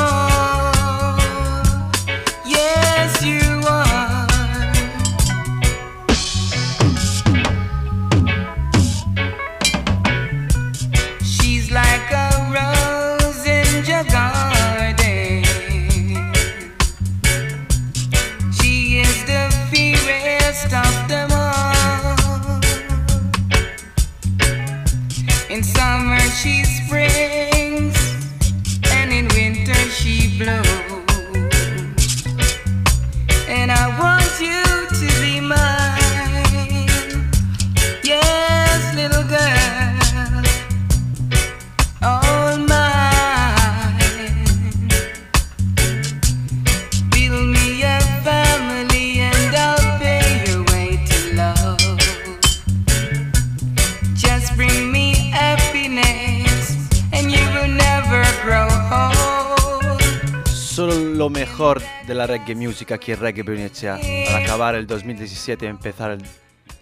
mejor 61.32 61.82
de 62.08 62.14
la 62.14 62.28
reggae 62.28 62.56
music 62.56 62.92
aquí 62.92 63.12
en 63.12 63.20
Reggae 63.20 63.44
Venecia 63.44 63.96
al 63.96 64.44
acabar 64.44 64.76
el 64.76 64.86
2017 64.86 65.66
y 65.66 65.70
empezar 65.70 66.12
el 66.12 66.22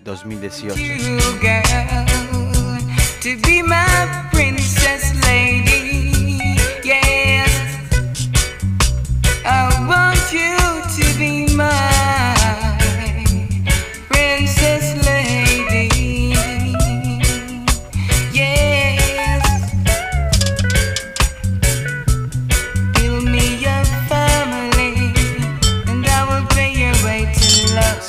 2018. 0.04 0.76
You 0.76 1.20
girl 1.40 2.06
to 3.22 3.38
be 3.46 3.62
my 3.62 4.28
princess 4.32 5.14
lady. 5.24 6.12
Yes, 6.84 7.50
I 9.46 9.86
want 9.88 10.32
you 10.32 10.58
to 10.98 11.20
be 11.20 11.54
my 11.56 11.99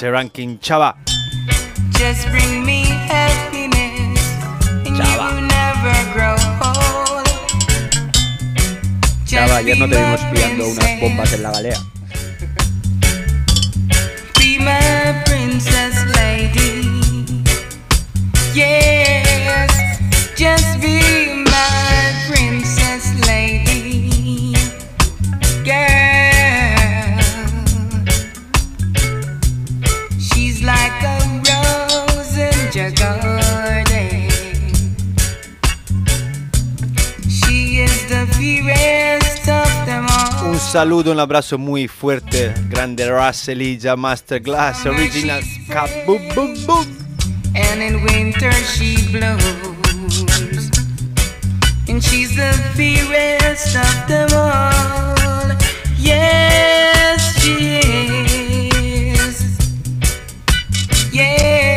ese 0.01 0.11
ranking, 0.11 0.59
chava. 0.61 0.97
Chava. 4.97 5.29
Chava, 9.27 9.57
ayer 9.57 9.79
no 9.79 9.87
te 9.87 9.97
vimos 9.97 10.21
pillando 10.33 10.69
unas 10.69 11.01
bombas 11.01 11.33
en 11.35 11.43
la 11.43 11.51
galea. 11.51 11.79
Yes, 18.55 19.71
just 20.37 20.81
be 20.81 21.30
saludo, 40.70 41.11
un 41.11 41.18
abrazo 41.18 41.59
muy 41.59 41.88
fuerte. 41.88 42.54
Grande 42.68 43.11
Raselija 43.11 43.96
Masterclass 43.96 44.87
Original. 44.87 45.42
Kaboom, 45.68 46.35
boom, 46.35 46.66
boom. 46.66 46.87
and 47.56 47.83
in 47.83 48.02
winter 48.04 48.52
she 48.52 48.94
blows. 49.11 50.70
And 51.88 52.02
she's 52.02 52.37
the 52.37 52.52
fairest 52.76 53.74
of 53.76 54.09
them 54.09 54.28
all. 54.33 55.56
Yes, 55.98 57.42
she 57.42 57.80
is. 59.11 59.59
Yes. 61.12 61.69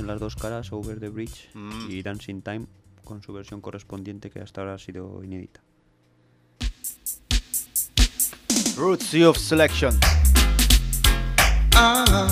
En 0.00 0.06
las 0.06 0.18
dos 0.20 0.34
caras, 0.36 0.72
Over 0.72 0.98
the 0.98 1.08
Bridge 1.08 1.48
Mm. 1.54 1.90
y 1.90 2.02
Dancing 2.02 2.42
Time, 2.42 2.66
con 3.04 3.22
su 3.22 3.32
versión 3.32 3.60
correspondiente 3.60 4.30
que 4.30 4.40
hasta 4.40 4.60
ahora 4.60 4.74
ha 4.74 4.78
sido 4.78 5.22
inédita. 5.22 5.60
Roots 8.76 9.12
Youth 9.12 9.36
Selection. 9.36 9.98
Uh-huh. 11.74 12.28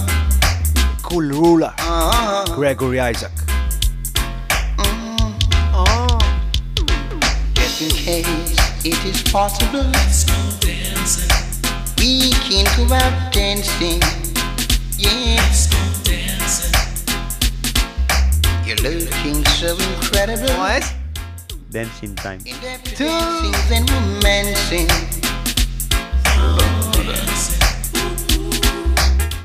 Cool 1.03 1.31
Ruler. 1.31 1.73
Uh-huh. 1.79 2.57
Gregory 2.57 2.99
Isaac. 3.01 3.33
Just 7.55 7.83
in 7.83 7.91
case 7.91 8.57
it 8.85 9.05
is 9.05 9.23
possible, 9.31 9.85
we 11.99 12.31
can 12.49 12.65
go 12.77 12.95
out 12.95 13.33
dancing. 13.33 14.01
Yeah. 14.97 15.68
Looking 18.83 19.45
so 19.47 19.77
incredible. 19.77 20.49
What? 20.59 20.85
Dancing 21.71 22.15
Time. 22.17 22.41
In 22.47 22.57
that 22.63 22.83
dancing 22.97 23.77
and 23.77 23.91
romancing. 23.91 24.89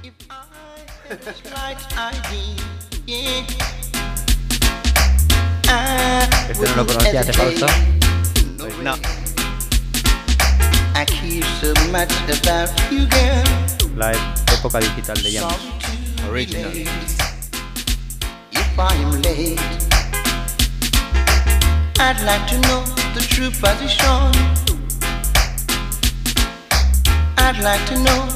If 0.03 0.13
I 0.29 0.45
had 1.09 1.19
a 1.27 1.33
slight 1.33 1.77
idea, 1.97 2.55
yeah. 3.05 3.45
I 5.67 6.27
Este 6.49 6.61
no 6.61 6.75
lo 6.75 6.83
wouldn't 6.83 6.97
conocía, 6.97 7.23
¿te 7.23 7.31
hesitate. 7.31 7.57
falta? 7.59 7.67
Pues 8.57 8.77
no. 8.77 8.93
I 10.95 11.05
care 11.05 11.43
so 11.59 11.73
much 11.91 12.11
about 12.29 12.69
you, 12.91 13.05
girl. 13.07 13.43
La 13.97 14.11
época 14.53 14.79
digital 14.79 15.21
de 15.21 15.31
James. 15.31 15.57
Sorry 16.21 16.45
to 16.45 16.53
be 16.53 16.63
Original. 16.63 17.32
Late. 18.73 18.79
If 18.79 18.79
I 18.79 18.93
am 18.95 19.21
late, 19.21 19.59
I'd 21.99 22.21
like 22.25 22.47
to 22.49 22.57
know 22.61 22.83
the 23.13 23.21
true 23.21 23.51
position. 23.51 24.31
I'd 27.37 27.59
like 27.61 27.85
to 27.87 27.99
know 27.99 28.29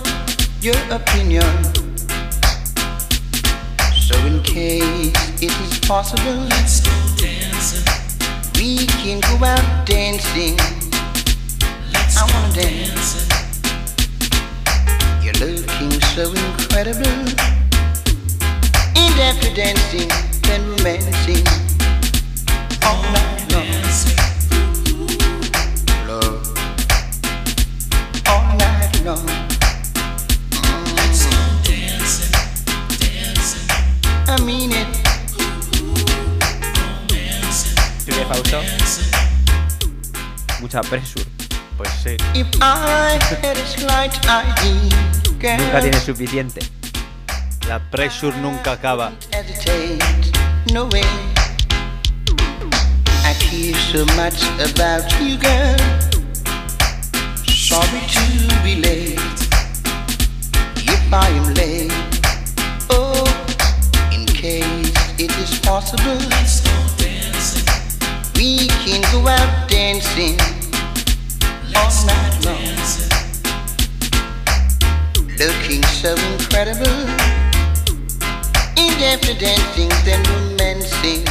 your 0.62 0.78
opinion. 0.92 1.64
So 3.96 4.16
in 4.26 4.44
case 4.44 5.14
it 5.42 5.52
is 5.52 5.80
possible, 5.80 6.46
let's 6.50 6.82
go 6.82 6.92
dancing. 7.18 7.86
We 8.56 8.86
can 9.02 9.20
go 9.22 9.46
out 9.46 9.86
dancing. 9.86 10.58
I 12.16 12.26
wanna 12.32 12.54
dance. 12.54 13.28
You're 15.24 15.34
looking 15.34 16.02
so 16.16 16.32
incredible. 16.32 17.66
Dancing, 19.18 20.07
then 20.43 20.61
romancing 20.70 21.43
all 22.86 23.01
night 23.11 23.51
long. 23.51 23.65
Love 26.07 26.45
all 28.28 28.45
night 28.55 29.01
long. 29.03 29.26
Let's 30.95 31.26
go 31.26 31.41
dancing, 31.63 32.32
dancing. 32.99 33.68
I 34.28 34.39
mean 34.45 34.72
it. 34.72 34.88
Mucha 40.61 40.82
pressure. 40.82 41.26
Pues 41.78 41.89
sí. 42.03 42.18
If 42.36 42.47
I 42.61 43.18
had 43.41 43.57
a 43.57 43.65
slight 43.65 44.13
idea, 44.28 44.91
girl. 45.39 45.57
Nunca 45.57 45.82
tiene 45.82 45.99
suficiente. 45.99 46.76
La 47.68 47.80
pressure 47.80 48.32
nunca 48.38 48.72
acaba. 48.72 49.11
no 50.72 50.86
way. 50.86 51.03
I 53.26 53.34
care 53.39 53.76
so 53.91 54.05
much 54.15 54.41
about 54.72 55.03
you, 55.20 55.38
girl. 55.38 55.76
Sorry 57.45 57.99
to 58.07 58.63
be 58.63 58.76
late. 58.78 59.20
If 60.78 61.11
I 61.11 61.28
am 61.28 61.53
late, 61.55 61.91
oh, 62.89 63.26
in 64.13 64.26
case 64.26 64.93
it 65.20 65.36
is 65.38 65.59
possible, 65.59 66.15
let's 66.30 66.61
go 66.61 66.72
dancing. 66.95 67.65
We 68.36 68.68
can 68.86 69.01
go 69.11 69.28
out 69.28 69.70
dancing 69.70 70.39
all 71.76 71.91
night 72.05 72.45
long. 72.45 72.78
Looking 75.38 75.84
so 75.84 76.15
incredible. 76.32 77.26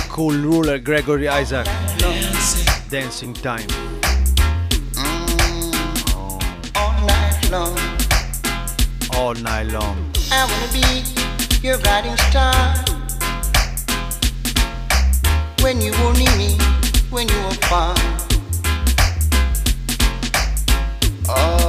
Cool 0.08 0.34
Ruler 0.34 0.78
Gregory 0.78 1.28
Isaac. 1.28 1.66
Dancing 2.88 3.34
Time. 3.34 3.66
Mm. 4.94 6.06
all 6.76 6.94
night 7.06 7.50
long. 7.50 7.78
All 9.14 9.34
night 9.34 9.66
long. 9.72 10.12
I 10.30 10.46
wanna 10.50 10.72
be 10.72 11.04
your 11.66 11.78
guiding 11.78 12.16
star. 12.28 12.54
When 15.60 15.80
you 15.80 15.92
won't 16.00 16.18
need 16.18 16.36
me, 16.38 16.56
when 17.10 17.28
you 17.28 17.38
are 17.50 17.60
far. 17.68 17.94
Oh, 21.28 21.65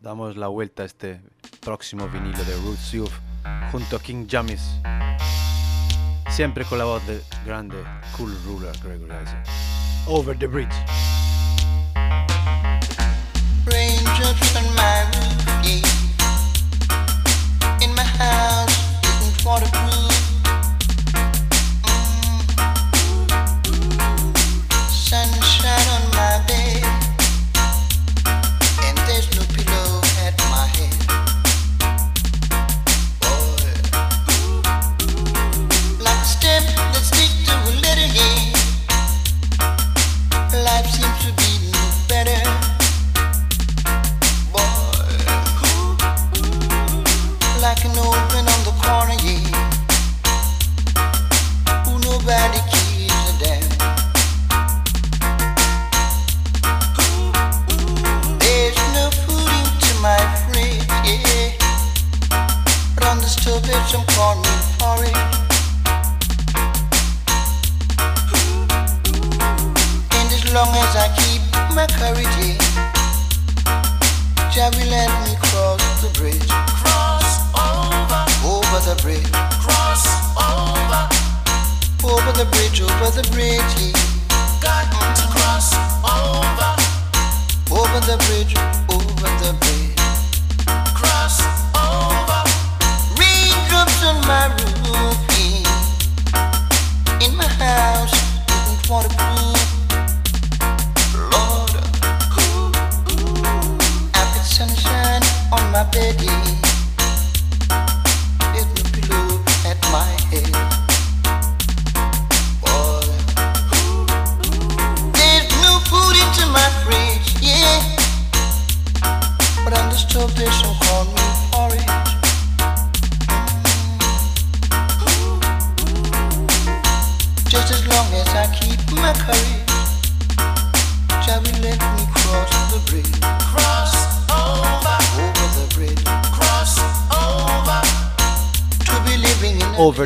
Damos 0.00 0.36
la 0.36 0.48
vuelta 0.48 0.82
a 0.82 0.86
este 0.86 1.20
próximo 1.60 2.08
vinilo 2.08 2.44
de 2.44 2.54
Roots 2.56 2.92
Youth 2.92 3.12
junto 3.72 3.96
a 3.96 4.00
King 4.00 4.26
Jamis. 4.28 4.60
Siempre 6.30 6.64
con 6.64 6.78
la 6.78 6.84
voz 6.84 7.06
de 7.06 7.22
grande 7.46 7.76
Cool 8.16 8.36
Ruler 8.44 8.76
Gregory 8.82 9.12
Isaac. 9.22 9.46
Over 10.06 10.38
the 10.38 10.46
Bridge. 10.46 10.74
Raindrops 13.64 14.54
isn't 19.44 19.50
waterproof. 19.50 19.90
Mm. 19.90 20.03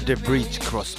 The 0.08 0.16
bridge, 0.24 0.58
cross 0.60 0.96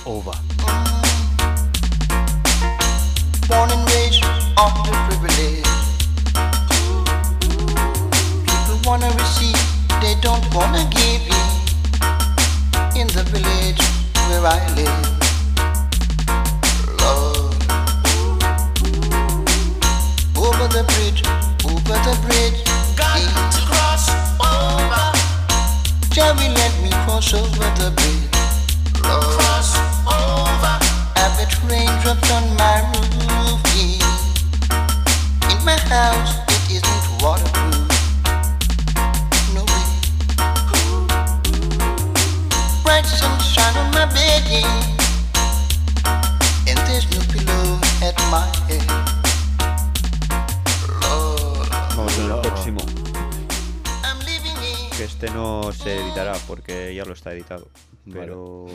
Pero. 58.12 58.66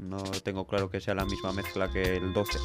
No 0.00 0.22
tengo 0.42 0.66
claro 0.66 0.90
que 0.90 0.98
sea 0.98 1.14
la 1.14 1.26
misma 1.26 1.52
mezcla 1.52 1.90
que 1.92 2.16
el 2.16 2.32
12. 2.32 2.58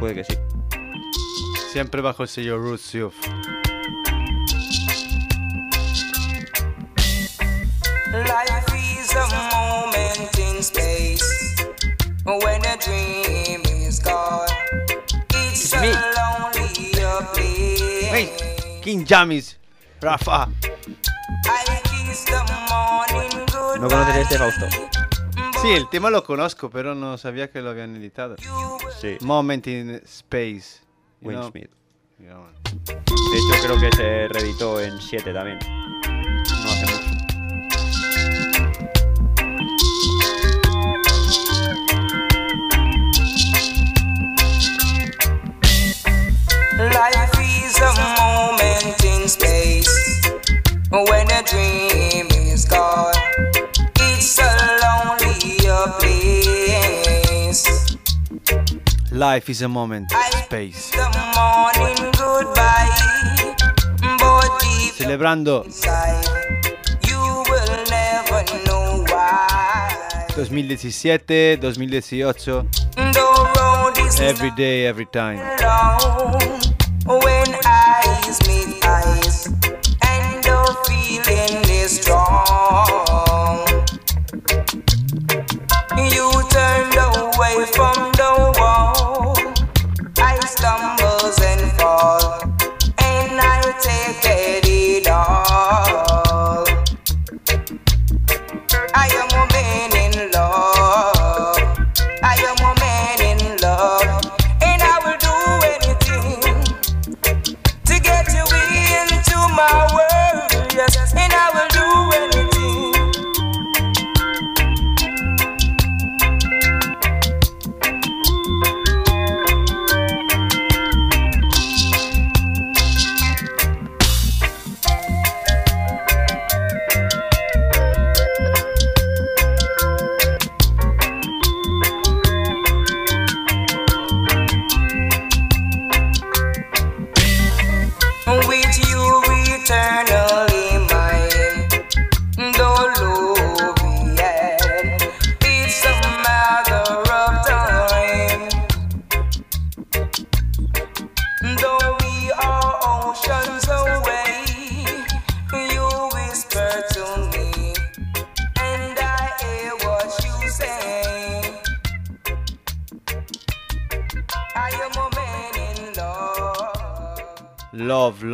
Puede 0.00 0.14
que 0.16 0.24
sí. 0.24 0.34
Siempre 1.70 2.02
bajo 2.02 2.24
el 2.24 2.28
sello 2.28 2.58
Roots 2.58 2.92
Youth. 2.92 3.14
Life 8.12 8.74
is 8.74 9.14
a 9.14 9.26
moment 9.54 10.38
in 10.38 10.60
space 10.62 11.22
when 12.24 12.64
a 12.66 12.76
dream 12.78 13.62
is 13.64 14.00
gone. 14.00 14.48
It's 15.30 15.72
a 15.72 15.80
me. 15.80 15.92
lonely 15.92 16.90
place. 17.32 18.10
Hey, 18.10 18.80
King 18.82 19.06
Jamis, 19.06 19.56
Rafa. 20.02 20.48
I 21.44 21.80
kiss 21.84 22.24
the 22.24 22.42
morning 22.68 23.46
goodbye. 23.52 23.80
¿No 23.80 23.88
conoces 23.88 24.16
este 24.16 24.36
Fausto? 24.36 24.66
Sí, 25.62 25.70
el 25.70 25.88
tema 25.90 26.10
lo 26.10 26.24
conozco, 26.24 26.70
pero 26.70 26.96
no 26.96 27.16
sabía 27.18 27.50
que 27.52 27.62
lo 27.62 27.70
habían 27.70 27.94
editado. 27.94 28.34
Sí. 29.00 29.16
Moment 29.20 29.64
in 29.68 30.00
Space. 30.04 30.80
you 31.20 31.28
Will 31.28 31.36
know. 31.36 31.50
Smith. 31.50 31.70
Yeah, 32.18 32.34
man. 32.34 32.52
De 32.84 33.38
hecho, 33.38 33.62
creo 33.64 33.80
que 33.80 33.96
se 33.96 34.28
reeditó 34.28 34.80
en 34.80 35.00
7 35.00 35.32
también. 35.32 35.58
No 35.62 36.70
hace 36.70 36.86
mucho. 36.86 37.12
Life 46.78 47.21
when 50.92 51.26
a 51.30 51.42
dream 51.44 52.26
is 52.30 52.66
gone. 52.66 53.14
It's 53.96 54.38
a 54.38 54.50
lonely 54.82 55.34
place. 55.98 57.64
Life 59.10 59.48
is 59.48 59.62
a 59.62 59.68
moment, 59.68 60.10
space. 60.44 60.90
the 60.90 61.08
morning 61.34 61.96
goodbye, 62.12 62.90
but 64.18 64.62
Celebrando 64.98 65.64
inside, 65.64 66.26
you 67.08 67.18
will 67.48 67.84
never 67.88 68.44
know 68.66 69.04
why. 69.08 70.26
2017, 70.34 71.60
2018, 71.60 72.68
The 73.12 73.24
road 73.56 73.98
is 74.06 74.20
every 74.20 74.50
day, 74.50 74.86
every 74.86 75.06
time. 75.06 75.38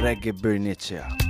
Reggae 0.00 0.32
Bernicea. 0.32 1.23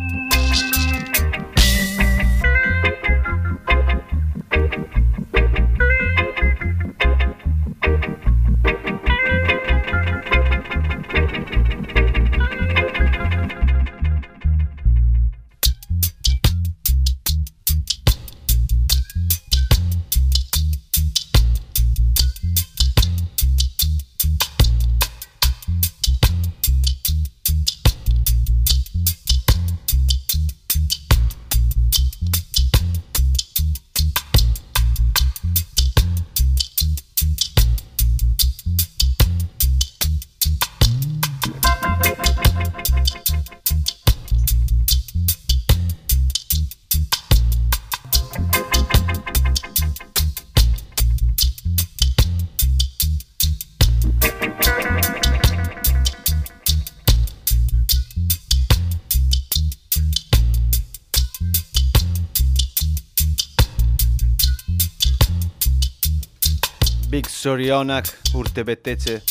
Big 67.44 67.50
Sorionak 67.52 68.20
urte 68.32 68.62
betetze 68.62 69.22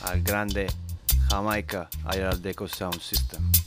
al 0.00 0.22
grande 0.22 0.66
Jamaica 1.28 1.88
Ayaldeco 2.04 2.66
Sound 2.66 3.00
System. 3.00 3.59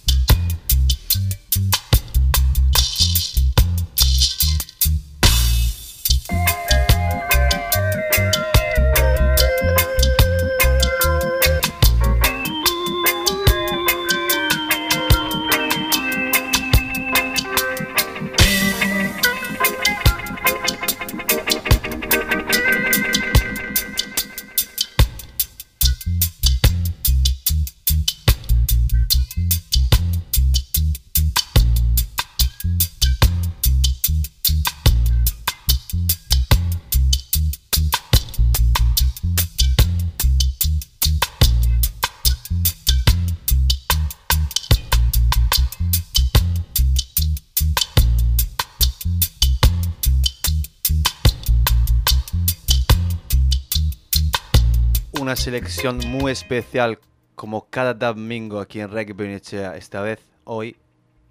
Selección 55.44 55.98
muy 56.08 56.32
especial 56.32 57.00
como 57.36 57.70
cada 57.70 57.94
domingo 57.94 58.62
aquí 58.62 58.80
en 58.80 58.89
Reggae 58.89 59.12
Benechea. 59.12 59.76
Esta 59.76 60.00
vez, 60.00 60.20
hoy, 60.46 60.78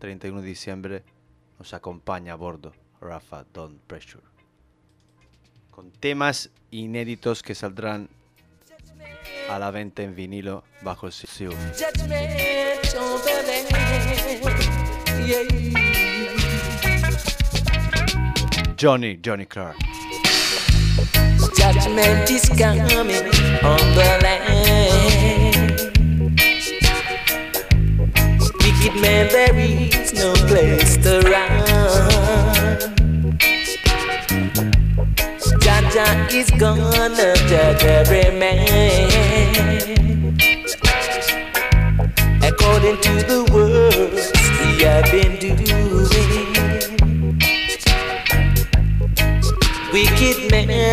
31 0.01 0.43
de 0.43 0.47
diciembre, 0.47 1.03
nos 1.59 1.73
acompaña 1.73 2.35
a 2.35 2.37
bordo 2.37 2.75
Rafa 3.01 3.47
Don 3.55 3.79
Pressure. 3.87 4.23
Con 5.71 5.91
temas 5.93 6.51
inéditos 6.71 7.43
que 7.43 7.55
saldrán 7.55 8.11
a 9.49 9.59
la 9.59 9.71
venta 9.71 10.03
en 10.03 10.15
vinilo 10.15 10.63
bajo 10.83 11.07
el 11.07 11.13
sello. 11.15 11.53
Johnny, 18.79 19.19
Johnny 19.25 19.47
Clark. 19.47 20.02
Judgment 21.57 22.31
is 22.31 22.49
coming 22.51 23.27
on 23.65 23.81
the 23.97 24.19
land. 24.23 25.71
Wicked 28.61 28.95
man, 29.01 29.29
there 29.33 29.57
is 29.59 30.13
no 30.13 30.35
place 30.47 30.97
to 30.99 31.21
run. 31.31 31.63
Jaja 35.65 36.07
is 36.35 36.51
gonna 36.51 37.35
judge 37.49 37.85
every 37.85 38.31
man 38.39 39.09
according 42.43 42.97
to 43.01 43.13
the 43.27 43.45
works 43.53 43.72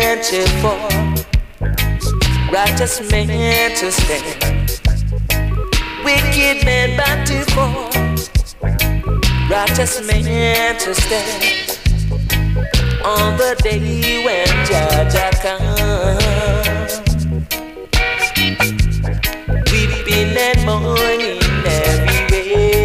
Shall 0.00 0.46
fall, 0.62 0.88
righteous 2.50 3.00
man 3.10 3.70
to 3.76 3.92
stand. 3.92 4.80
Wicked 6.04 6.64
man 6.64 6.96
bound 6.96 7.26
to 7.26 7.44
fall, 7.52 7.90
righteous 9.50 10.00
man 10.06 10.78
to 10.78 10.94
stand. 10.94 11.78
On 13.04 13.36
the 13.36 13.54
day 13.62 14.24
when 14.24 14.46
Jaja 14.66 15.30
comes, 15.42 16.92
weeping 19.70 20.36
and 20.36 20.64
mourning 20.64 21.42
everywhere. 21.66 22.80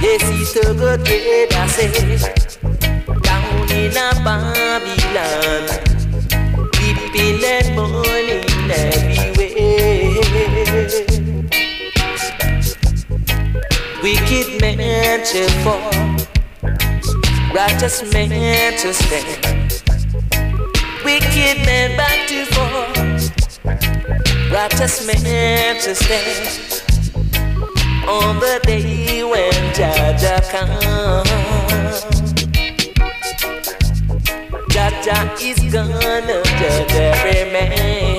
Yes, 0.00 0.22
he 0.30 0.44
took 0.60 0.80
a 0.80 0.96
trade, 1.02 1.52
I 1.52 1.66
said, 1.66 1.92
down 1.94 2.10
in 2.10 2.39
a 4.00 4.14
Babylon, 4.24 5.64
weeping 6.80 7.44
and 7.44 7.76
mourning 7.76 8.70
everywhere. 8.70 9.90
Wicked 14.02 14.60
man 14.62 15.24
shall 15.26 15.50
fall, 15.62 16.16
righteous 17.54 18.02
man 18.10 18.72
to 18.78 18.94
stand. 18.94 19.82
Wicked 21.04 21.58
man 21.66 21.94
back 21.98 22.26
to 22.28 22.46
fall, 22.54 22.86
righteous 24.50 25.06
man 25.06 25.76
to 25.82 25.94
stand. 25.94 26.82
On 28.08 28.40
the 28.40 28.60
day 28.64 29.22
when 29.24 29.52
Jaja 29.74 30.40
comes, 30.50 32.19
Jaja 34.80 35.40
is 35.42 35.72
gonna 35.72 36.42
judge 36.58 36.92
every 36.94 37.52
man. 37.52 38.09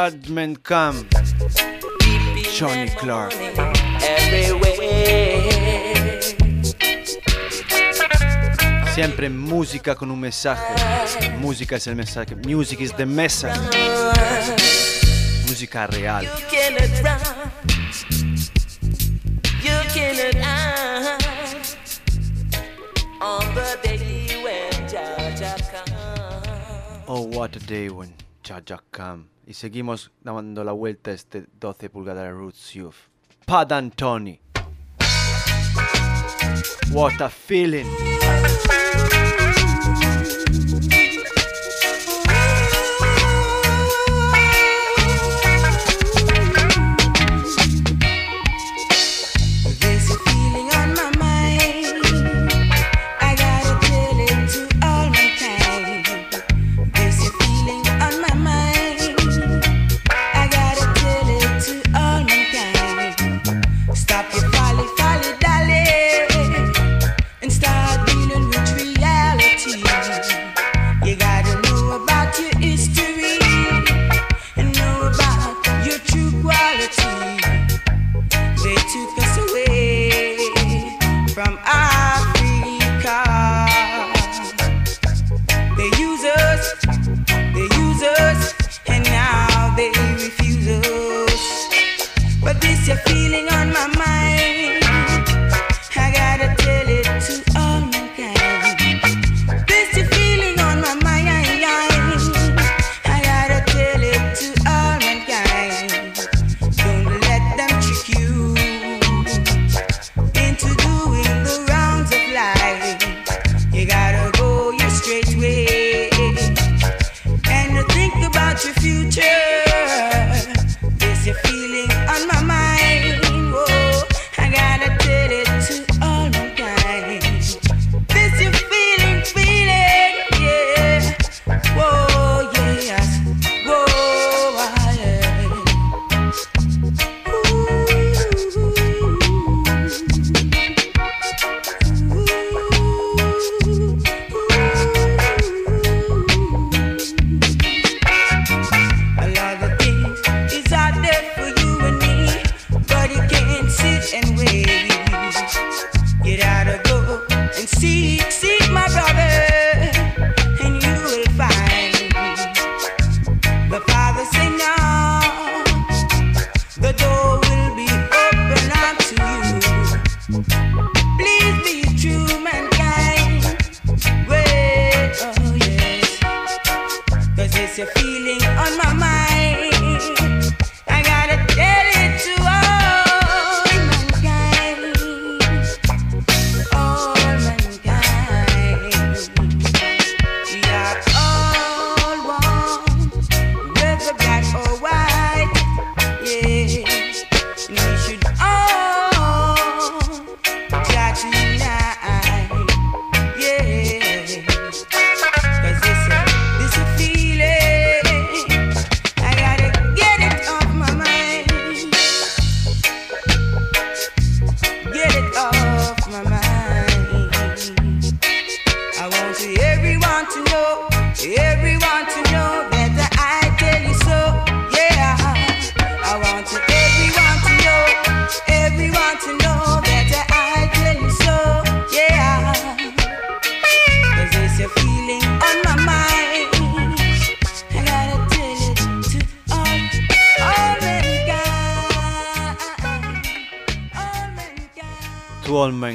Judgment 0.00 0.62
Come. 0.62 1.06
Johnny 2.56 2.88
Clarke. 2.88 3.34
everywhere. 4.00 5.50
Siempre 8.94 9.28
música 9.28 9.94
con 9.94 10.10
un 10.10 10.18
mensaje. 10.18 10.62
Música 11.38 11.76
es 11.76 11.86
el 11.86 11.96
mensaje. 11.96 12.34
Music 12.34 12.80
is 12.80 12.94
the 12.94 13.04
message. 13.04 13.52
Música 15.46 15.86
real. 15.88 16.22
You 16.22 16.30
cannot 16.50 17.02
run, 17.04 17.20
you 19.62 19.82
cannot 19.92 20.34
hide. 20.34 21.18
On 23.20 23.54
the 23.54 23.78
day 23.82 24.42
when 24.42 24.72
Jaja 24.88 25.58
comes. 25.70 27.04
Oh, 27.06 27.20
what 27.20 27.54
a 27.54 27.58
day 27.58 27.90
when 27.90 28.14
Y 29.46 29.54
seguimos 29.54 30.10
dando 30.22 30.64
la 30.64 30.72
vuelta 30.72 31.10
a 31.10 31.14
este 31.14 31.46
12 31.60 31.90
pulgadas 31.90 32.32
Roots 32.32 32.72
Youth. 32.72 32.94
Pad 33.46 33.72
Antoni. 33.72 34.40
What 36.92 37.20
a 37.20 37.28
feeling. 37.28 37.86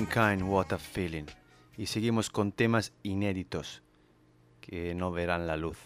Mankind, 0.05 0.47
What 0.47 0.71
a 0.71 0.77
Feeling. 0.77 1.25
Y 1.77 1.87
seguimos 1.87 2.29
con 2.29 2.51
temas 2.51 2.93
inéditos 3.01 3.81
que 4.61 4.93
no 4.93 5.11
verán 5.11 5.47
la 5.47 5.57
luz. 5.57 5.77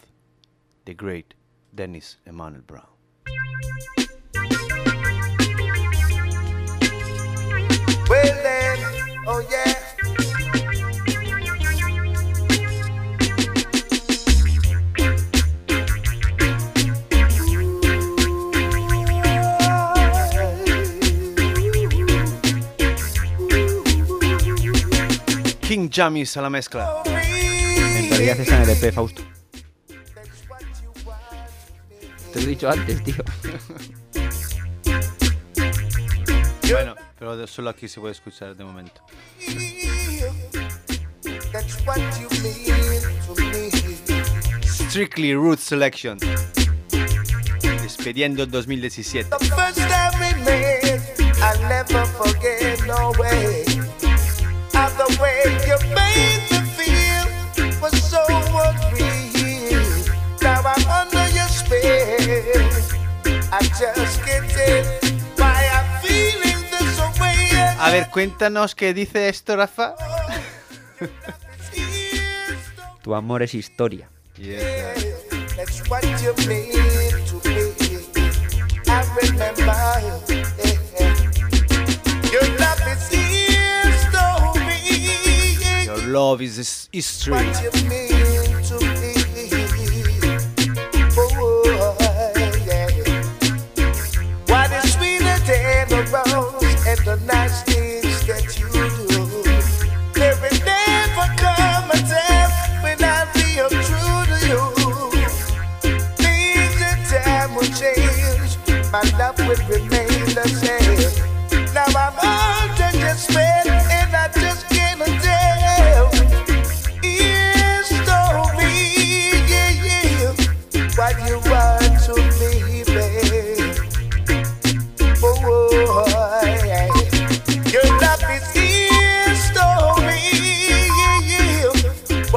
The 0.84 0.92
Great 0.92 1.34
Dennis 1.72 2.20
Emmanuel 2.26 2.62
Brown. 2.62 2.84
Oh 9.26 9.40
King 25.70 25.88
Jamis 25.88 26.36
a 26.36 26.42
la 26.42 26.50
mezcla. 26.50 27.00
En 27.06 28.10
realidad 28.10 28.40
en 28.40 28.62
el 28.62 28.70
EP, 28.70 28.92
Fausto. 28.92 29.22
Te 32.32 32.40
lo 32.40 32.40
he 32.40 32.46
dicho 32.46 32.68
antes, 32.68 33.04
tío. 33.04 33.14
bueno, 36.72 36.96
pero 37.16 37.46
solo 37.46 37.70
aquí 37.70 37.86
se 37.86 38.00
puede 38.00 38.10
escuchar 38.10 38.56
de 38.56 38.64
momento. 38.64 39.00
Strictly 44.64 45.34
Root 45.34 45.60
Selection. 45.60 46.18
Expediendo 47.84 48.44
2017. 48.44 49.30
A 67.80 67.90
ver, 67.90 68.08
cuéntanos 68.10 68.74
qué 68.74 68.94
dice 68.94 69.28
esto, 69.28 69.56
Rafa. 69.56 69.94
tu 73.02 73.14
amor 73.14 73.42
es 73.42 73.54
historia. 73.54 74.08
Yes, 74.36 75.06
Your 85.86 86.02
love 86.06 86.42
is 86.42 86.88
history. 86.92 87.36
the 97.10 97.16
nice 97.26 97.62
things 97.62 98.24
that 98.26 98.46
you 98.60 98.70
do. 98.70 99.42
Never 100.16 100.48
come 101.42 101.90
a 101.90 101.98
when 102.84 103.02
I'll 103.02 103.26
to 103.68 104.36
you. 104.46 104.62
Things 106.22 106.80
and 106.88 107.02
time 107.10 107.54
will 107.56 107.72
change, 107.80 108.58
my 108.92 109.02
love 109.18 109.38
will 109.40 109.56
remain. 109.66 110.09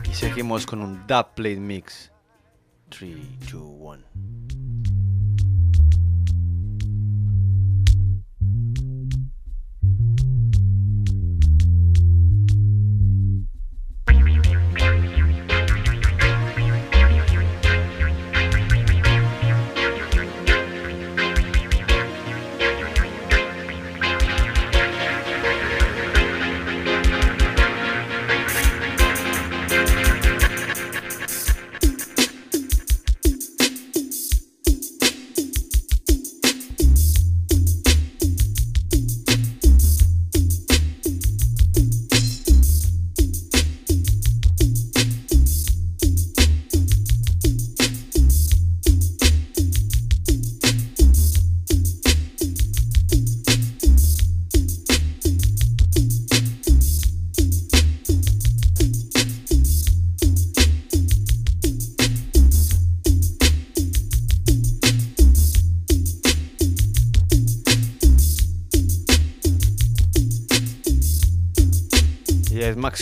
y 0.03 0.13
seguimos 0.13 0.65
con 0.65 0.81
un 0.81 1.07
dub 1.07 1.33
play 1.35 1.55
mix. 1.57 2.11
3 2.89 3.15
2 3.51 3.61
1 3.61 4.44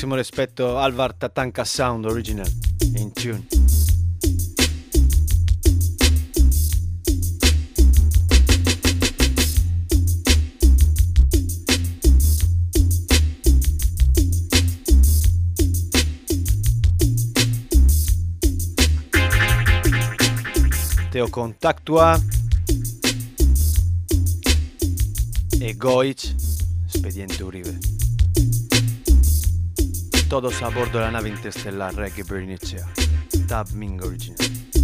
Máximo 0.03 0.15
rispetto 0.15 0.77
Alvar 0.79 1.13
Tatanka 1.13 1.63
Sound 1.63 2.03
Original 2.03 2.45
in 2.95 3.13
tune. 3.13 3.47
Teo 21.11 21.29
Contactua 21.29 22.19
e 25.61 25.73
Goic, 25.77 26.35
Expediente 26.87 27.41
Uribe. 27.41 28.02
Todos 30.34 30.63
a 30.63 30.69
bordo 30.69 30.97
de 30.97 31.05
la 31.05 31.11
nave 31.11 31.29
interestelar 31.29 31.93
Reggae 31.93 32.23
Bernicea. 32.23 32.91
Tab 33.47 33.71
Ming 33.73 34.01
Original. 34.01 34.82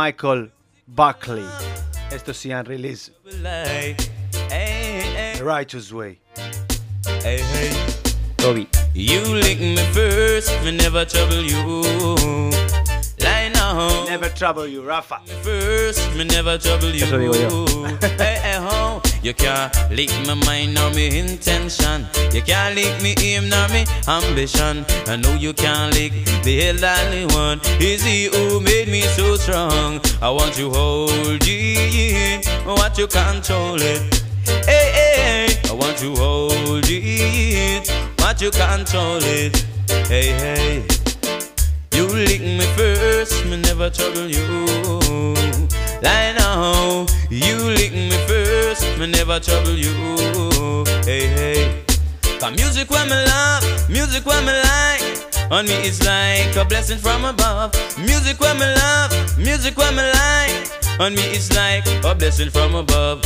Michael 0.00 0.50
Buckley. 0.86 1.44
Esto 2.10 2.32
sí 2.32 2.50
han 2.50 2.64
release. 2.64 3.10
The 3.42 3.94
Righteous 5.44 5.92
Way. 5.92 6.18
Hey, 7.22 7.42
hey. 7.52 7.70
Toby. 8.38 8.66
You 8.94 9.20
lick 9.20 9.60
me 9.60 9.76
first, 9.92 10.50
me 10.64 10.72
never 10.72 11.04
trouble 11.04 11.42
you. 11.42 11.82
Lie 13.20 13.50
now. 13.52 14.06
Never 14.06 14.30
trouble 14.30 14.66
you, 14.66 14.82
Rafa. 14.82 15.20
First, 15.42 16.16
me 16.16 16.24
never 16.24 16.56
trouble 16.56 16.94
you. 16.94 17.04
Eso 17.04 17.18
digo 17.18 17.34
yo. 17.34 17.66
hey, 18.16 18.38
hey, 18.42 18.56
ho. 18.58 19.02
You 19.22 19.34
can't 19.34 19.70
lick 19.90 20.10
my 20.26 20.32
mind 20.32 20.74
nor 20.74 20.90
me 20.90 21.18
intention. 21.18 22.06
You 22.32 22.40
can't 22.40 22.74
lick 22.74 23.02
me 23.02 23.14
aim 23.20 23.50
nor 23.50 23.68
me 23.68 23.84
ambition. 24.08 24.86
I 25.06 25.16
know 25.16 25.34
you 25.34 25.52
can't 25.52 25.94
lick 25.94 26.12
the 26.42 26.68
elderly 26.68 27.26
one. 27.34 27.60
Is 27.80 28.02
he 28.02 28.30
who 28.32 28.60
made 28.60 28.88
me 28.88 29.02
so 29.02 29.36
strong? 29.36 30.00
I 30.22 30.30
want 30.30 30.58
you 30.58 30.70
hold 30.70 31.12
it, 31.42 32.46
want 32.66 32.96
you 32.96 33.06
control 33.06 33.76
it. 33.80 34.22
Hey, 34.64 34.90
hey, 34.96 35.48
I 35.68 35.72
want 35.74 36.02
you 36.02 36.16
hold 36.16 36.86
it, 36.88 37.92
want 38.18 38.40
you 38.40 38.50
control 38.50 39.20
it. 39.22 39.66
Hey, 40.08 40.32
hey. 40.32 40.86
You 41.92 42.06
lick 42.06 42.40
me 42.40 42.64
first, 42.74 43.44
me 43.44 43.58
never 43.58 43.90
trouble 43.90 44.26
you. 44.26 44.46
Lie 46.02 46.32
now, 46.38 47.04
you 47.28 47.56
lick 47.76 47.92
me 47.92 48.16
first, 48.26 48.39
me 48.98 49.06
never 49.08 49.40
trouble 49.40 49.72
you. 49.72 50.84
Hey, 51.02 51.26
hey. 51.26 51.82
Cause 52.38 52.54
music 52.56 52.88
when 52.88 53.08
me 53.08 53.16
love, 53.16 53.90
music 53.90 54.24
when 54.24 54.44
me 54.44 54.52
like. 54.52 55.50
On 55.50 55.66
me 55.66 55.74
it's 55.82 56.00
like 56.06 56.54
a 56.54 56.64
blessing 56.64 56.98
from 56.98 57.24
above. 57.24 57.74
Music 57.98 58.38
when 58.38 58.56
me 58.58 58.66
love, 58.66 59.38
music 59.38 59.76
when 59.76 59.96
me 59.96 60.02
like. 60.02 61.00
On 61.00 61.12
me 61.14 61.22
it's 61.34 61.50
like 61.56 61.84
a 62.04 62.14
blessing 62.14 62.50
from 62.50 62.76
above. 62.76 63.24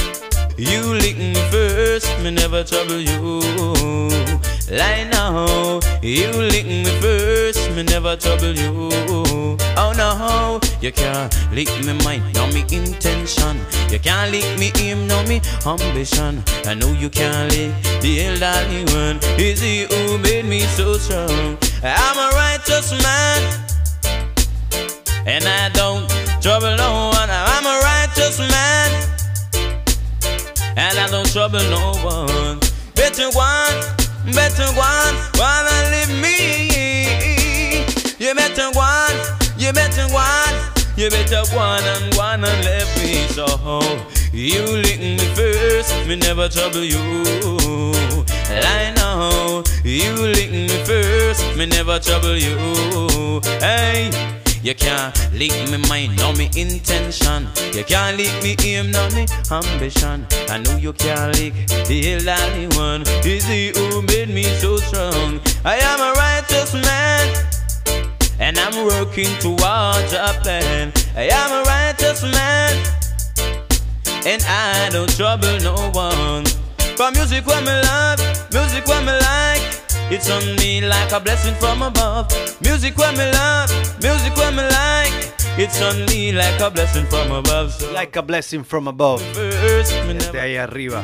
You 0.57 0.95
lick 0.95 1.19
me 1.19 1.35
first, 1.51 2.09
me 2.21 2.31
never 2.31 2.65
trouble 2.65 3.01
you. 3.01 3.41
Like 4.71 5.11
now, 5.11 5.81
you 6.03 6.31
lick 6.33 6.67
me 6.67 6.85
first, 7.01 7.71
me 7.73 7.83
never 7.83 8.17
trouble 8.17 8.55
you. 8.55 8.89
Oh 9.77 9.93
no, 9.97 10.61
you 10.81 10.91
can't 10.91 11.33
lick 11.53 11.69
me 11.85 11.93
mind, 12.05 12.23
no 12.35 12.47
me 12.49 12.62
intention. 12.73 13.61
You 13.91 13.99
can't 13.99 14.33
lick 14.33 14.47
me 14.59 14.73
aim, 14.79 15.07
no 15.07 15.23
me 15.25 15.43
ambition. 15.67 16.43
I 16.65 16.75
know 16.75 16.93
you 16.93 17.11
can't 17.11 17.53
lick 17.53 17.73
the 18.01 18.25
elderly 18.25 18.85
one. 18.95 19.19
Is 19.39 19.61
he 19.61 19.85
who 19.85 20.19
made 20.19 20.47
me 20.47 20.61
so 20.61 20.95
strong? 20.95 21.59
I'm 21.83 22.17
a 22.17 22.31
righteous 22.35 22.91
man, 23.03 23.41
and 25.27 25.45
I 25.45 25.69
don't 25.75 26.09
trouble 26.41 26.75
no 26.77 27.11
one. 27.12 27.29
I'm 27.31 27.67
a 27.67 27.81
righteous 27.85 28.39
man 28.39 29.11
and 30.77 30.99
I 30.99 31.09
don't 31.09 31.31
trouble 31.31 31.61
no 31.71 31.93
one. 32.03 32.61
Better 34.33 34.33
one, 34.33 34.33
better 34.33 34.72
one, 34.72 35.14
wanna 35.37 35.91
leave 35.91 36.09
me. 36.22 37.85
You 38.18 38.35
better 38.35 38.70
one, 38.72 39.16
you 39.59 39.72
better 39.72 40.07
one, 40.12 40.55
you 40.97 41.11
better 41.11 41.43
one 41.55 41.83
and 41.83 42.14
one 42.14 42.45
and 42.45 42.64
let 42.64 42.87
me 42.99 43.27
so. 43.29 43.47
You 44.33 44.62
lick 44.62 44.99
me 44.99 45.18
first, 45.35 46.07
me 46.07 46.16
never 46.16 46.49
trouble 46.49 46.85
you. 46.85 46.99
I 48.49 48.93
know 48.97 49.62
you 49.85 50.14
lick 50.14 50.51
me 50.51 50.68
first, 50.85 51.57
me 51.57 51.66
never 51.66 51.99
trouble 51.99 52.37
you. 52.37 53.41
Hey. 53.61 54.11
You 54.65 54.75
can't 54.75 55.15
lick 55.35 55.53
me 55.71 55.77
mind, 55.91 56.17
no 56.17 56.33
me 56.33 56.49
intention. 56.57 57.47
You 57.75 57.85
can't 57.85 58.17
lick 58.17 58.33
me 58.43 58.57
aim, 58.65 58.91
no 58.93 59.11
me 59.11 59.27
ambition. 59.51 60.27
I 60.49 60.57
know 60.57 60.77
you 60.79 60.95
can't 60.95 61.37
lick 61.37 61.53
the 61.87 62.15
elderly 62.15 62.69
one. 62.75 63.03
Is 63.27 63.45
he 63.45 63.73
who 63.77 64.01
made 64.01 64.31
me 64.31 64.45
so 64.45 64.79
strong? 64.79 65.39
I 65.67 65.77
am 65.77 66.01
a 66.01 66.12
righteous 66.17 66.73
man, 66.73 67.47
and 68.41 68.59
I'm 68.59 68.87
working 68.87 69.29
towards 69.39 70.15
a 70.15 70.33
plan. 70.41 70.95
I 71.15 71.29
am 71.29 71.53
a 71.53 71.62
righteous 71.69 72.23
man, 72.23 72.87
and 74.25 74.43
I 74.49 74.89
don't 74.91 75.15
trouble 75.15 75.59
no 75.61 75.91
one. 75.91 76.47
For 76.97 77.11
music 77.11 77.47
what 77.47 77.62
me 77.65 77.73
love, 77.73 78.19
music 78.51 78.87
what 78.87 79.05
me 79.05 79.12
like. 79.12 79.74
It's 80.11 80.31
on 80.31 80.57
me 80.57 80.81
like 80.81 81.13
a 81.13 81.21
blessing 81.21 81.55
from 81.55 81.83
above. 81.83 82.29
Music 82.61 82.97
when 82.99 83.17
me 83.17 83.31
love, 83.33 83.71
music 84.03 84.37
when 84.37 84.57
me 84.57 84.63
like. 84.63 85.33
It's 85.57 85.81
on 85.81 86.05
me 86.07 86.33
like 86.33 86.61
a 86.61 86.71
blessing 86.71 87.07
from 87.07 87.33
above. 87.33 87.73
So 87.73 87.93
Like 87.93 88.17
a 88.17 88.23
blessing 88.23 88.65
from 88.65 88.89
above. 88.89 89.23
Desde 89.35 90.41
ahí 90.41 90.57
arriba. 90.57 91.03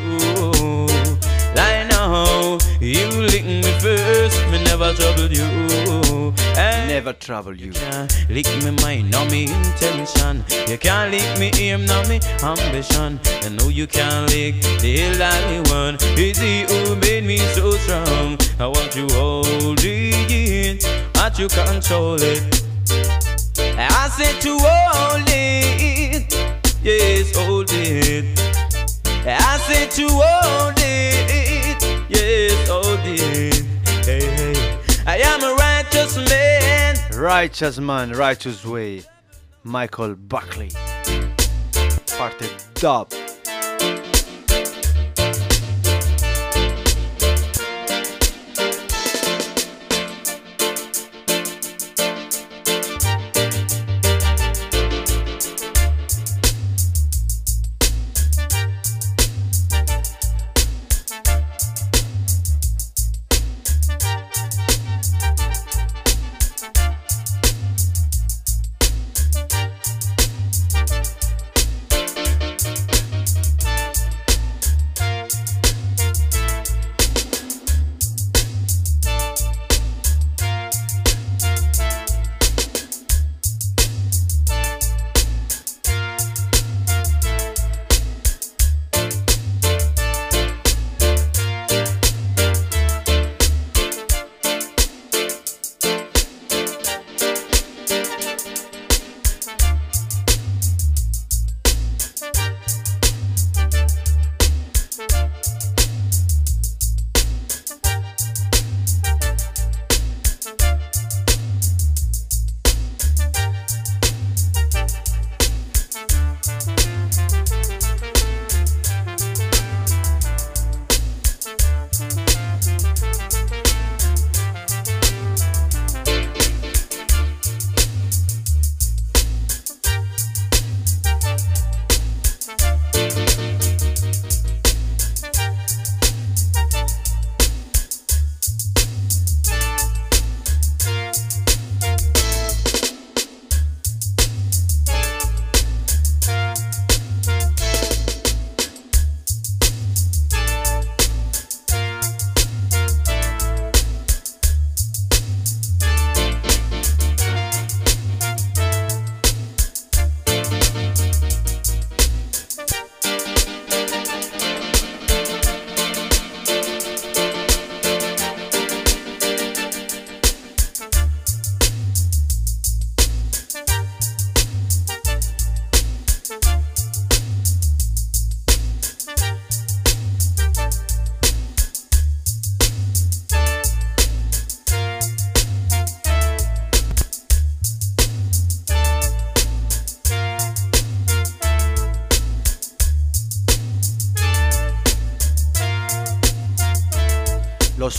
I 1.57 1.87
know 1.91 2.59
you 2.81 3.09
lick 3.09 3.45
me 3.45 3.63
first, 3.81 4.37
me 4.51 4.63
never 4.65 4.93
trouble 4.95 5.31
you. 5.33 5.45
And 6.57 6.89
Never 6.89 7.13
trouble 7.13 7.55
you. 7.55 7.73
can't 7.73 8.13
lick 8.29 8.47
me 8.65 8.71
mind, 8.83 9.11
no 9.11 9.25
me 9.27 9.45
intention. 9.45 10.45
You 10.69 10.79
can't 10.79 11.11
lick 11.11 11.39
me 11.39 11.51
aim, 11.59 11.85
no 11.87 12.03
me 12.09 12.21
ambition. 12.43 13.21
I 13.43 13.49
know 13.49 13.69
you 13.69 13.87
can't 13.87 14.29
lick 14.31 14.61
the 14.81 15.03
elderly 15.03 15.61
one. 15.71 15.97
It's 16.19 16.39
he 16.39 16.63
who 16.63 16.97
made 16.97 17.25
me 17.25 17.39
so 17.39 17.71
strong. 17.73 18.39
I 18.59 18.67
want 18.67 18.95
you 18.95 19.07
hold 19.11 19.81
it, 19.83 20.85
want 21.15 21.39
you 21.39 21.49
control 21.49 22.19
it. 22.21 22.43
I 23.79 24.09
said 24.09 24.41
to 24.43 24.59
hold 24.59 25.25
it, 25.29 26.33
yes, 26.83 27.35
hold 27.37 27.71
it. 27.73 28.60
I 29.27 29.59
said 29.67 29.91
to 29.93 30.09
hold 30.09 30.75
it, 30.79 31.83
yes, 32.09 32.69
hold 32.69 33.01
it. 33.05 33.65
Hey, 34.05 34.21
hey. 34.21 34.79
I 35.07 35.19
am 35.19 35.43
a 35.43 35.55
righteous 35.55 36.17
man. 36.17 36.97
Righteous 37.15 37.79
man, 37.79 38.13
righteous 38.13 38.65
way. 38.65 39.03
Michael 39.63 40.15
Buckley. 40.15 40.71
Parte 42.17 42.49
dub. 42.75 43.13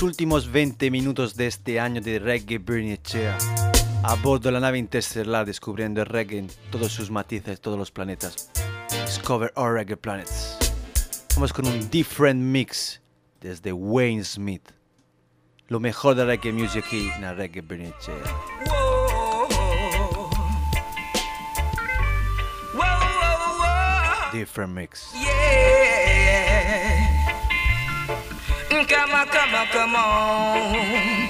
Los 0.01 0.09
últimos 0.09 0.51
20 0.51 0.89
minutos 0.89 1.35
de 1.35 1.45
este 1.45 1.79
año 1.79 2.01
de 2.01 2.17
Reggae 2.17 2.57
Bernicea. 2.57 3.37
A 4.01 4.15
bordo 4.15 4.49
de 4.49 4.53
la 4.53 4.59
nave 4.59 4.79
interestelar 4.79 5.45
descubriendo 5.45 6.01
el 6.01 6.07
reggae 6.07 6.39
en 6.39 6.47
todos 6.71 6.91
sus 6.91 7.11
matices, 7.11 7.61
todos 7.61 7.77
los 7.77 7.91
planetas. 7.91 8.49
Discover 9.05 9.53
our 9.55 9.75
reggae 9.75 9.95
planets. 9.95 10.57
Vamos 11.35 11.53
con 11.53 11.67
un 11.67 11.87
different 11.91 12.41
mix 12.41 12.99
desde 13.41 13.73
Wayne 13.73 14.23
Smith. 14.23 14.71
Lo 15.67 15.79
mejor 15.79 16.15
de 16.15 16.25
reggae 16.25 16.51
music 16.51 16.85
en 16.93 17.21
la 17.21 17.35
Reggae 17.35 17.61
Bernicea. 17.61 18.15
Different 24.33 24.73
mix. 24.73 25.13
Yeah. 25.13 25.70
Come 28.87 29.11
on, 29.11 29.27
come 29.27 29.55
on, 29.55 29.67
come 29.67 29.95
on. 29.95 31.29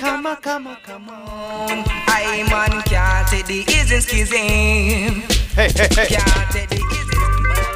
Come 0.00 0.26
on, 0.26 0.36
come 0.36 0.66
on, 0.66 0.76
come 0.82 1.08
on. 1.10 1.84
I 2.08 2.44
man 2.50 2.82
can't 2.82 3.28
take 3.28 3.46
the 3.46 3.64
isn't 3.68 4.02
schism. 4.02 5.22
Hey, 5.54 5.68
hey, 5.68 5.88
hey. 5.90 6.06
Can't 6.06 6.50
take 6.50 6.68
the 6.70 6.76
isn't 6.76 7.12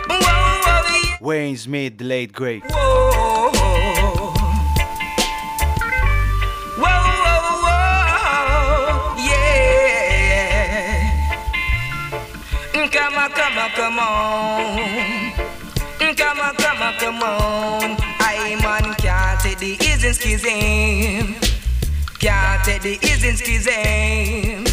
Whoa, 0.09 0.18
whoa, 0.18 0.82
yeah. 0.97 1.16
Wayne 1.20 1.57
Smith, 1.57 1.99
the 1.99 2.05
late 2.05 2.32
great. 2.32 2.64
Whoa. 2.70 3.51
Whoa, 6.78 7.03
whoa, 7.24 7.40
whoa. 7.66 9.16
Yeah. 9.18 9.68
Come 12.90 13.14
on, 13.14 13.30
come 13.30 13.59
on, 13.59 13.70
come 13.70 13.99
on. 13.99 14.97
Come 16.99 17.22
on, 17.22 17.95
isn't. 20.07 21.35
Can't 22.21 22.65
take 22.65 22.83
the 22.83 22.99
isn't 23.03 23.39
schism. 23.39 24.65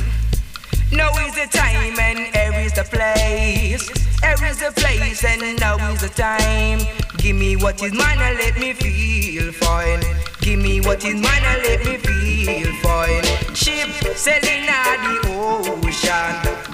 Now 0.92 1.10
is 1.26 1.34
the 1.34 1.48
time 1.52 1.98
and 2.00 2.20
here 2.20 2.54
is 2.60 2.74
the 2.74 2.84
place. 2.84 3.90
Here 4.22 4.48
is 4.48 4.60
the 4.60 4.72
place 4.76 5.24
and 5.26 5.60
now 5.60 5.78
is 5.92 6.02
the 6.02 6.10
time. 6.10 6.82
Give 7.18 7.36
me 7.36 7.56
what 7.56 7.82
is 7.82 7.94
mine 7.94 8.20
and 8.20 8.38
let 8.38 8.60
me 8.60 8.74
feel 8.74 9.52
fine. 9.54 10.04
Give 10.42 10.60
me 10.60 10.82
what 10.82 11.04
is 11.04 11.16
mine 11.16 11.44
and 11.44 11.64
let 11.64 11.84
me 11.84 11.98
feel 11.98 12.72
fine. 12.84 13.24
Ship 13.56 13.90
sailing 14.16 14.70
on 14.70 15.00
the 15.04 15.88
ocean, 15.88 16.73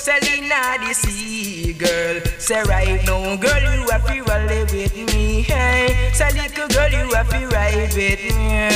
sailing 0.00 0.48
the 0.48 0.94
sea, 0.94 1.72
girl. 1.74 2.20
Say 2.38 2.62
right 2.64 3.04
now, 3.04 3.36
girl, 3.36 3.62
you 3.74 3.88
have 3.90 4.06
to 4.06 4.22
rally 4.22 4.64
with 4.72 4.96
me. 5.14 5.42
Hey, 5.42 6.10
say 6.14 6.32
little 6.32 6.68
girl, 6.68 6.90
you 6.90 7.14
have 7.14 7.28
to 7.28 7.46
ride 7.48 7.92
with 7.94 8.24
me. 8.36 8.70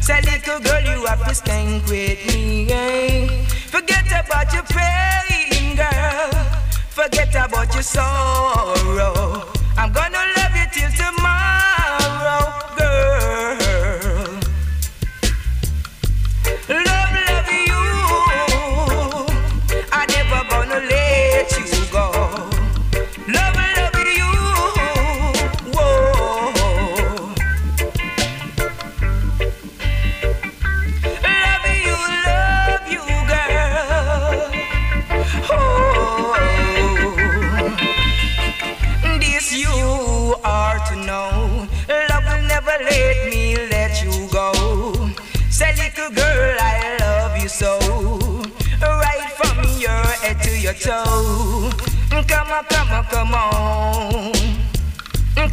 Say 0.00 0.20
little 0.22 0.60
girl, 0.60 0.82
you 0.82 1.06
have 1.06 1.24
to 1.26 1.34
stank 1.34 1.86
with 1.86 2.26
me. 2.26 2.64
Hey. 2.66 3.44
Forget 3.70 4.06
about 4.06 4.52
your 4.52 4.64
pain, 4.64 5.76
girl. 5.76 6.30
Forget 6.90 7.34
about 7.34 7.72
your 7.72 7.82
sorrow. 7.82 9.48
I'm 9.76 9.92
gonna 9.92 10.22
love 10.36 10.54
you 10.56 10.66
till 10.72 10.90
tomorrow, 10.90 11.23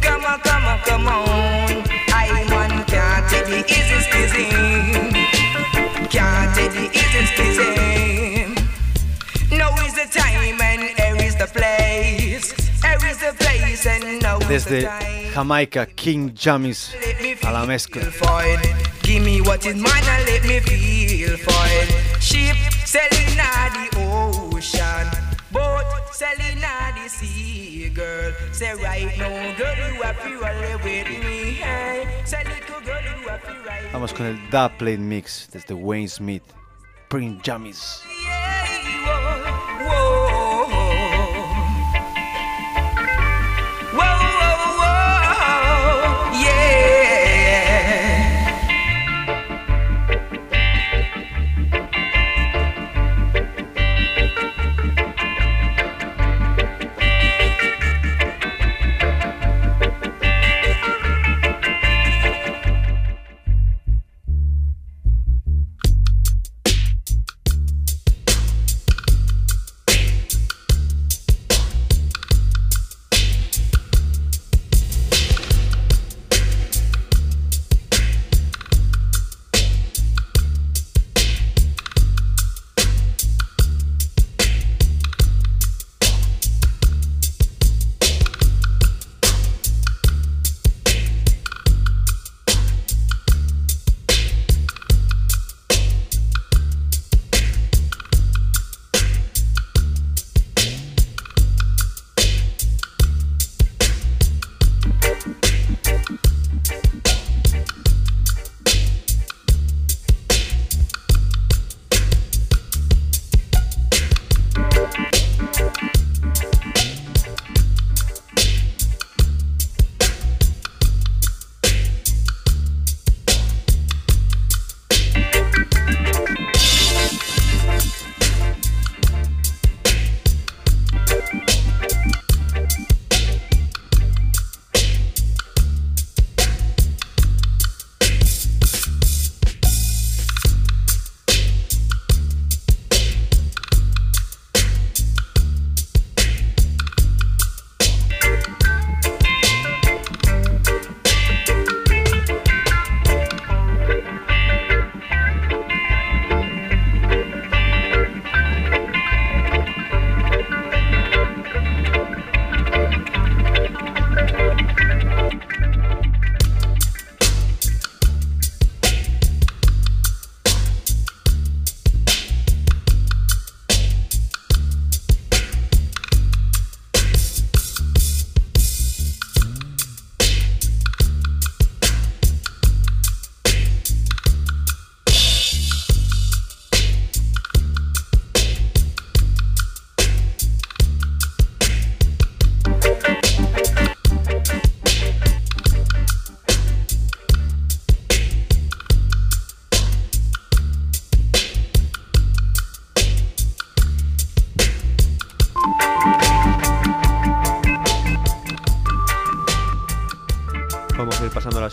come 0.00 0.24
on. 0.24 0.38
Come 0.40 0.64
on, 0.64 0.78
come 0.80 1.06
on. 1.08 1.84
I 2.08 2.44
man 2.48 2.84
can't 2.86 3.28
take 3.30 3.46
the 3.46 3.60
easy 3.66 3.98
squeezing. 4.06 5.12
Can't 6.08 6.54
take 6.54 6.72
the 6.72 6.86
easy 7.00 7.22
squeezing. 7.30 8.54
Now 9.58 9.74
is 9.84 9.94
the 9.94 10.06
time 10.10 10.60
and 10.60 10.82
here 10.98 11.16
is 11.26 11.36
the 11.36 11.46
place. 11.46 12.52
Here 12.82 13.04
is 13.10 13.18
the 13.18 13.34
place 13.38 13.86
and 13.86 14.22
now 14.22 14.38
is 14.50 14.64
the 14.64 14.82
time. 14.82 15.32
Jamaica, 15.34 15.86
King 15.96 16.30
Jammies 16.32 16.94
a 17.44 17.50
la 17.52 17.64
mezcla. 17.66 18.02
Give 19.02 19.22
me 19.24 19.40
what 19.40 19.64
is 19.66 19.76
mine 19.76 20.04
and 20.14 20.26
let 20.26 20.44
me 20.44 20.60
feel 20.60 21.36
fine. 21.38 21.88
Ship 22.20 22.56
sailing 22.84 23.40
on 23.40 23.72
the 23.72 23.86
ocean, 24.54 25.08
boat 25.50 25.84
sailing 26.12 26.62
on 26.62 26.94
the 27.02 27.08
sea, 27.08 27.71
girl. 27.94 28.32
Say 28.52 28.74
right 28.74 29.16
now, 29.18 29.56
girl, 29.56 29.76
you 29.94 30.02
have 30.02 30.22
to 30.22 30.30
roll 30.38 30.78
with 30.82 31.08
me. 31.08 31.54
Hey, 31.54 32.06
say 32.24 32.44
little 32.44 32.80
girl, 32.80 33.02
you 33.02 33.26
to 33.26 33.68
ride. 33.68 33.92
Vamos 33.92 34.12
con 34.12 34.26
el 34.26 34.38
Dub 34.50 34.76
Plate 34.78 34.98
Mix 34.98 35.48
desde 35.52 35.74
Wayne 35.74 36.08
Smith. 36.08 36.42
Prince 37.08 37.42
Jammies. 37.42 38.02
Vamos 38.04 38.71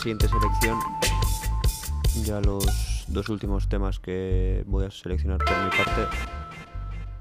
siguiente 0.00 0.28
selección. 0.28 0.78
Ya 2.24 2.40
los 2.40 3.04
dos 3.08 3.28
últimos 3.28 3.68
temas 3.68 3.98
que 3.98 4.64
voy 4.66 4.86
a 4.86 4.90
seleccionar 4.90 5.38
por 5.38 5.56
mi 5.62 5.68
parte. 5.70 6.16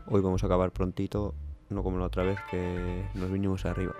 Hoy 0.08 0.22
vamos 0.22 0.44
a 0.44 0.46
acabar 0.46 0.72
prontito, 0.72 1.36
no 1.68 1.84
como 1.84 2.00
la 2.00 2.06
otra 2.06 2.24
vez 2.24 2.40
que 2.50 3.06
nos 3.16 3.30
vinimos 3.30 3.66
arriba. 3.66 3.94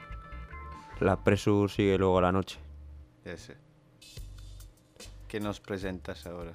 La 1.00 1.22
Presur 1.22 1.70
sigue 1.70 1.96
luego 1.96 2.18
a 2.18 2.22
la 2.22 2.32
noche. 2.32 2.58
Ese. 3.24 3.56
¿Qué 5.28 5.38
nos 5.38 5.60
presentas 5.60 6.26
ahora? 6.26 6.54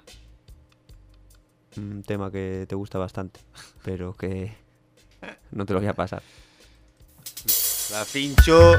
Un 1.78 2.04
tema 2.04 2.30
que 2.30 2.66
te 2.68 2.76
gusta 2.76 3.00
bastante, 3.00 3.40
pero 3.84 4.14
que 4.14 4.54
no 5.52 5.66
te 5.66 5.74
lo 5.74 5.80
voy 5.80 5.88
a 5.88 5.94
pasar. 5.94 6.22
La 7.92 8.04
pincho. 8.04 8.74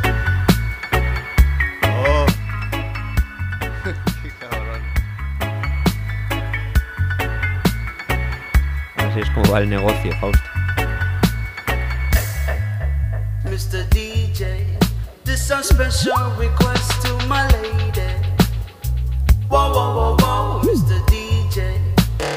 Oh. 2.09 2.27
Qué 4.23 4.31
cabrón. 4.41 4.81
Así 8.97 9.21
es 9.21 9.31
como 9.31 9.51
va 9.53 9.59
el 9.61 9.69
negocio, 9.71 10.13
Fausto. 10.21 10.51
Mr. 13.45 13.89
DJ, 13.91 14.77
this 15.25 15.51
a 15.51 15.63
special 15.63 16.35
request 16.39 17.03
to 17.03 17.17
my 17.27 17.47
lady. 17.63 18.03
Whoa, 19.49 19.71
whoa, 19.73 19.95
whoa, 19.95 20.17
whoa, 20.21 20.61
Mr. 20.63 21.01
DJ, 21.07 21.79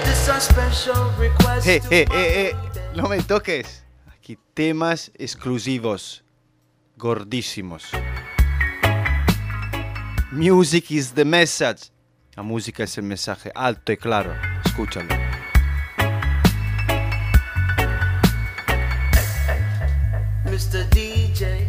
this 0.06 0.28
a 0.30 0.40
special 0.40 1.12
request 1.18 1.68
Eh, 1.68 1.80
to 1.80 1.88
eh, 1.92 2.06
my 2.10 2.16
eh, 2.16 2.50
eh, 2.50 2.54
lady. 2.54 3.02
no 3.02 3.10
me 3.10 3.22
toques. 3.22 3.84
Aquí 4.14 4.38
temas 4.54 5.12
exclusivos, 5.18 6.24
gordísimos. 6.98 7.84
Music 10.32 10.92
is 10.92 11.14
the 11.14 11.26
message. 11.26 11.90
La 12.36 12.44
música 12.44 12.84
es 12.84 12.96
el 13.00 13.04
mensaje, 13.04 13.52
alto 13.56 13.92
y 13.92 13.98
claro. 13.98 14.36
Escúchalo. 14.64 15.08
Mr. 20.46 20.88
DJ, 20.92 21.66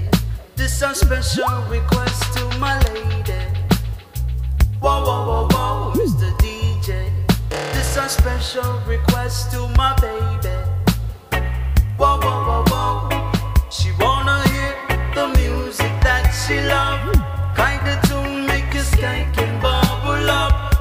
this 0.57 0.83
a 0.83 0.95
special 0.95 1.65
request 1.71 2.23
to 2.37 2.59
my 2.59 2.79
lady. 2.93 3.33
Whoa, 4.79 5.05
whoa, 5.05 5.25
whoa, 5.25 5.49
whoa, 5.51 5.93
Mr. 5.95 6.31
DJ, 6.39 7.11
this 7.73 7.97
a 7.97 8.11
special 8.11 8.79
request 8.87 9.53
to 9.53 9.69
my 9.79 9.97
baby. 10.03 10.55
Whoa, 11.97 12.21
whoa, 12.21 12.45
whoa, 12.45 12.65
whoa, 12.69 13.71
she 13.71 13.91
wanna 13.99 14.47
hear 14.51 14.75
the 15.15 15.29
music 15.39 15.93
that 16.03 16.31
she 16.31 16.61
love. 16.61 17.30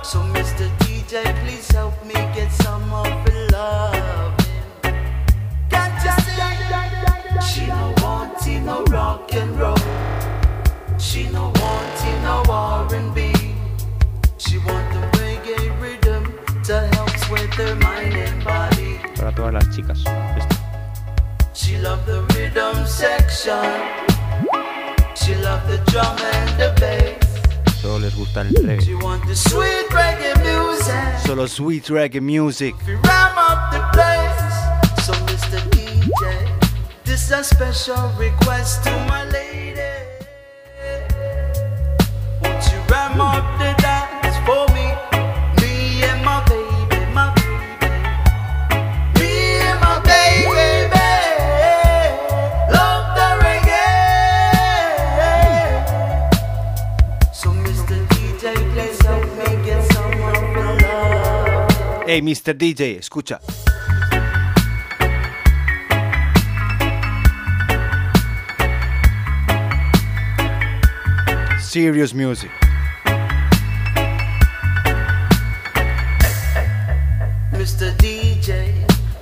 So, 0.10 0.18
Mr. 0.34 0.68
DJ, 0.80 1.22
please 1.44 1.70
help 1.70 1.94
me 2.04 2.16
get 2.34 2.52
some 2.52 2.92
of 2.92 3.06
the 3.26 3.48
love. 3.52 4.34
Can't 5.70 6.04
you 6.04 6.14
see? 6.26 7.48
She 7.48 7.68
no 7.68 7.94
wanting 8.02 8.66
no 8.66 8.84
rock 8.86 9.32
and 9.36 9.52
roll. 9.60 9.78
She 10.98 11.30
no 11.30 11.54
wanting 11.62 12.24
no 12.24 12.44
R&B. 12.50 13.34
She 14.40 14.58
want 14.58 14.92
the 14.96 15.04
reggae 15.20 15.80
rhythm 15.80 16.24
to 16.64 16.88
help 16.96 17.12
sweat 17.26 17.54
her 17.54 17.76
mind 17.76 18.16
and 18.16 18.44
body. 18.44 18.98
Para 19.16 19.32
todas 19.36 19.54
las 19.54 19.76
chicas. 19.76 20.00
She 21.54 21.78
love 21.78 22.04
the 22.08 22.24
rhythm 22.34 22.84
section. 22.88 23.62
She 25.14 25.36
love 25.36 25.62
the 25.70 25.78
drum 25.92 26.18
and 26.18 26.60
the 26.60 26.74
bass. 26.82 27.29
Solo 27.82 28.00
les 28.00 28.14
gusta 28.14 28.42
el 28.42 28.54
reggae. 28.56 28.94
want 28.96 29.26
the 29.26 29.36
sweet 29.36 29.88
reggae 29.92 30.36
music. 30.44 31.26
Solo 31.26 31.48
sweet 31.48 31.86
reggae 31.90 32.20
music. 32.20 32.76
We 32.86 32.96
ram 32.96 33.38
up 33.38 33.72
the 33.72 33.80
place. 33.94 35.06
So 35.06 35.14
Mr. 35.26 35.60
DJ, 35.72 36.46
this 37.06 37.32
a 37.32 37.42
special 37.42 38.12
request 38.18 38.84
to 38.84 38.92
my 39.08 39.24
lady. 39.32 39.80
Won't 42.44 42.64
you 42.72 42.80
ram 42.90 43.22
up 43.22 43.46
the 43.60 43.74
dance 43.82 44.36
for? 44.46 44.68
Me 44.74 44.79
Hey, 62.10 62.22
Mr. 62.22 62.56
DJ, 62.56 62.98
escucha. 62.98 63.40
Serious 71.62 72.16
music. 72.16 72.50
Mr. 77.54 77.94
DJ, 78.02 78.74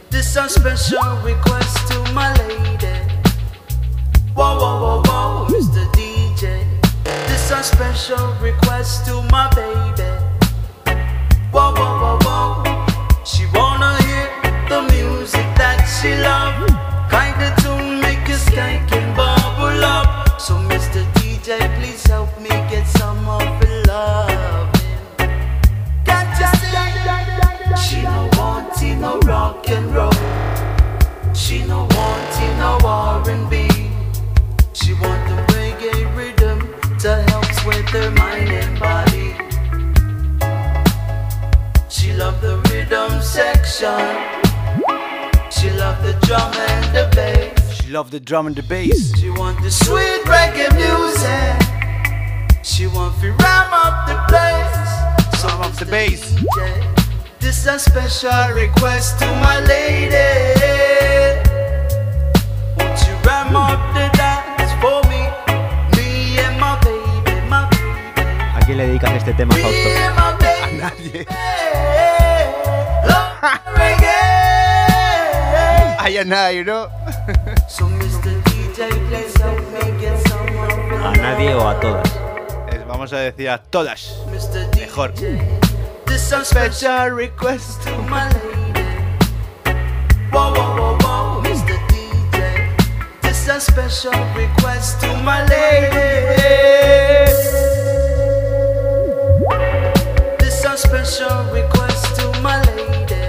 this 0.09 0.37
a 0.37 0.47
special 0.47 1.17
request 1.25 1.89
to 1.89 2.13
my 2.13 2.33
lady. 2.35 2.87
Whoa, 4.33 4.55
whoa, 4.55 4.79
whoa, 4.79 5.01
whoa, 5.03 5.47
Mr. 5.49 5.85
DJ, 5.91 6.63
this 7.03 7.51
a 7.51 7.61
special 7.61 8.33
request 8.39 9.05
to 9.07 9.21
my 9.23 9.49
baby. 9.53 10.07
Whoa, 11.51 11.73
whoa, 11.73 11.99
whoa, 11.99 12.19
whoa, 12.21 12.66
love. 23.97 24.71
Can't 26.05 26.33
you 26.39 26.47
see? 26.59 26.77
She 27.83 28.01
no 28.03 28.29
wanting 28.37 29.01
no 29.01 29.19
rock 29.19 29.69
and 29.69 29.87
roll. 29.95 30.19
She 31.33 31.57
no 31.71 31.79
wanting 31.97 32.53
no 32.63 32.71
R&B. 32.83 33.55
She 34.79 34.93
want 35.01 35.21
the 35.29 35.37
reggae 35.53 36.03
rhythm 36.15 36.59
to 37.03 37.11
help 37.29 37.47
sweat 37.59 37.89
her 37.95 38.09
mind 38.21 38.49
and 38.61 38.73
body. 38.79 39.27
She 41.89 42.13
love 42.13 42.37
the 42.41 42.55
rhythm 42.69 43.11
section. 43.21 44.07
She 45.49 45.69
love 45.71 45.97
the 46.07 46.13
drum 46.27 46.53
and 46.71 46.85
the 46.95 47.05
bass. 47.15 47.81
She 47.81 47.87
love 47.91 48.11
the 48.11 48.19
drum 48.19 48.47
and 48.47 48.55
the 48.55 48.63
bass. 48.63 49.17
She 49.19 49.29
want 49.29 49.61
the 49.63 49.71
bass. 55.89 56.33
DJ, 56.35 56.83
This 57.39 57.65
a 57.67 57.77
special 57.79 58.53
request 58.53 59.19
to 59.19 59.25
my 59.43 59.59
lady. 59.61 60.15
Won't 62.77 62.99
you 63.07 63.15
ram 63.25 63.55
up 63.55 63.79
the 63.93 64.09
dance 64.17 64.73
for 64.81 65.01
me? 65.09 65.21
Me 65.95 66.37
and 66.39 66.59
my 66.59 66.77
baby, 66.83 67.35
my 67.47 67.67
baby. 67.69 68.23
¿A 68.55 68.59
quién 68.65 68.77
le 68.77 68.87
dedicas 68.87 69.13
este 69.13 69.33
tema, 69.33 69.55
Me 69.55 69.61
Fausto? 69.61 69.89
and 69.89 70.15
my 70.15 70.33
baby. 70.39 71.25
Nadie. 76.25 76.63
¿no? 76.65 76.87
So 77.69 77.87
Mr. 77.87 78.41
DJ, 78.45 78.89
please 79.07 79.33
help 79.39 79.59
me 79.71 79.99
get 80.01 80.17
some 80.27 80.47
of 80.57 80.89
the 80.89 80.95
¿A 80.97 81.11
nadie 81.15 81.53
o 81.53 81.67
a 81.67 81.79
todas? 81.79 82.09
Vamos 82.87 83.13
a 83.13 83.17
decir 83.19 83.49
a 83.49 83.57
todas. 83.61 84.17
Mr. 84.31 84.69
DJ, 84.71 84.87
Mejor. 84.87 85.13
This 86.27 86.41
a 86.41 86.43
special 86.43 87.15
request 87.15 87.83
to 87.83 87.97
my 87.99 88.27
lady. 88.33 88.83
Whoa, 90.29 90.51
whoa, 90.51 90.75
whoa, 90.75 90.97
whoa, 90.99 91.41
Mr. 91.41 91.77
DJ. 91.87 93.21
This 93.21 93.47
a 93.47 93.61
special 93.61 94.11
request 94.35 94.99
to 94.99 95.07
my 95.23 95.45
lady. 95.47 97.31
This 100.37 100.65
a 100.65 100.77
special 100.77 101.45
request 101.53 102.17
to 102.17 102.41
my 102.41 102.61
lady. 102.75 103.23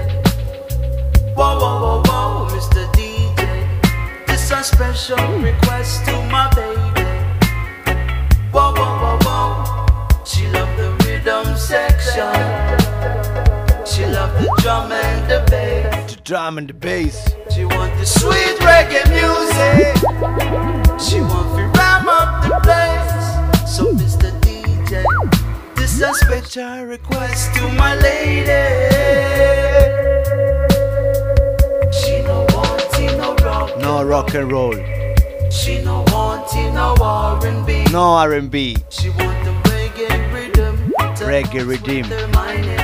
Whoa, 1.35 1.57
whoa, 1.57 1.79
whoa, 1.79 2.03
whoa, 2.05 2.47
Mr. 2.51 2.83
DJ. 2.91 4.27
This 4.27 4.51
a 4.51 4.61
special 4.61 5.39
request 5.39 6.03
to 6.03 6.21
my 6.23 6.49
baby. 6.53 7.07
Whoa, 8.51 8.73
whoa, 8.73 8.99
whoa, 8.99 9.19
whoa. 9.23 10.25
She 10.25 10.47
love 10.49 10.75
the 10.75 10.91
rhythm 11.05 11.55
section. 11.55 12.78
She 13.99 14.05
love 14.05 14.31
the 14.41 14.47
drum 14.61 14.93
and 14.93 15.29
the 15.29 15.43
bass. 15.51 16.15
The 16.15 16.21
drum 16.21 16.57
and 16.57 16.69
the 16.69 16.73
bass. 16.73 17.35
She 17.53 17.65
want 17.65 17.91
the 17.99 18.05
sweet 18.05 18.55
reggae 18.63 19.03
music. 19.11 19.93
She 20.97 21.19
want 21.19 21.49
to 21.57 21.63
ram 21.77 22.07
up 22.07 22.43
the 22.47 22.59
place. 22.63 23.75
So 23.75 23.91
Mr. 23.91 24.31
DJ, 24.39 25.03
this 25.75 25.99
a 25.99 26.13
special 26.13 26.85
request 26.85 27.53
to 27.55 27.67
my 27.73 27.95
lady. 27.95 28.63
She 31.91 32.21
no 32.23 32.47
wanting 32.55 33.17
no 33.17 33.35
rock, 33.43 33.77
No 33.79 34.03
rock 34.05 34.33
and 34.33 34.49
roll. 34.49 34.75
she 35.51 35.83
no 35.83 36.05
wanting 36.07 36.73
no 36.73 36.95
R&B. 37.01 37.83
No 37.91 38.13
R&B. 38.13 38.77
She 38.87 39.09
want 39.09 39.43
the 39.43 39.51
reggae 39.69 40.33
rhythm, 40.33 40.93
Reggae 41.17 41.67
rhythm. 41.67 42.78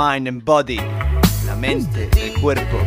The 0.00 0.06
mind 0.06 0.28
and 0.28 0.44
body. 0.44 0.80
La 1.46 1.54
mente, 1.56 2.08
el 2.16 2.40
cuerpo. 2.40 2.78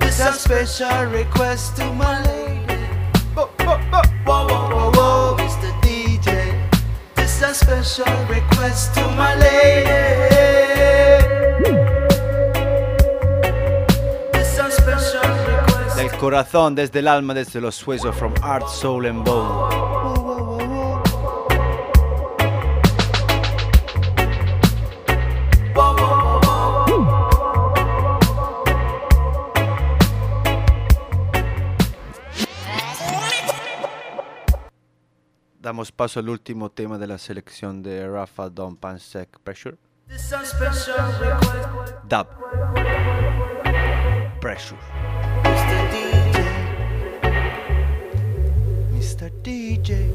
This 0.00 0.20
a 0.20 0.32
special 0.32 1.06
request 1.06 1.76
to 1.76 1.84
my 1.94 2.22
lady. 2.26 2.86
Whoa, 3.34 3.48
whoa, 3.60 3.78
whoa, 3.90 4.02
whoa, 4.24 4.46
whoa, 4.46 4.90
whoa, 4.92 5.36
Mr. 5.38 5.70
DJ. 5.82 6.54
This 7.16 7.42
a 7.42 7.54
special 7.54 8.14
request 8.28 8.94
to 8.94 9.02
my 9.16 9.34
lady. 9.34 9.90
This 14.32 14.58
a 14.58 14.70
special 14.70 15.28
request. 15.46 15.96
Del 15.96 16.18
corazón, 16.18 16.74
desde 16.74 17.00
el 17.00 17.08
alma, 17.08 17.34
desde 17.34 17.60
los 17.60 17.82
huesos. 17.84 18.14
From 18.14 18.34
heart, 18.36 18.68
soul 18.68 19.06
and 19.06 19.24
bone. 19.24 20.03
Damos 35.74 35.90
paso 35.90 36.20
al 36.20 36.28
último 36.28 36.70
tema 36.70 36.98
de 36.98 37.08
la 37.08 37.18
selección 37.18 37.82
de 37.82 38.08
Rafa 38.08 38.48
Don 38.48 38.76
Pansek 38.76 39.40
Pressure. 39.40 39.76
Dub. 42.08 42.28
Pressure. 44.40 44.78
Mr. 45.42 45.90
DJ. 45.90 46.38
Mr. 48.92 49.32
DJ. 49.42 50.12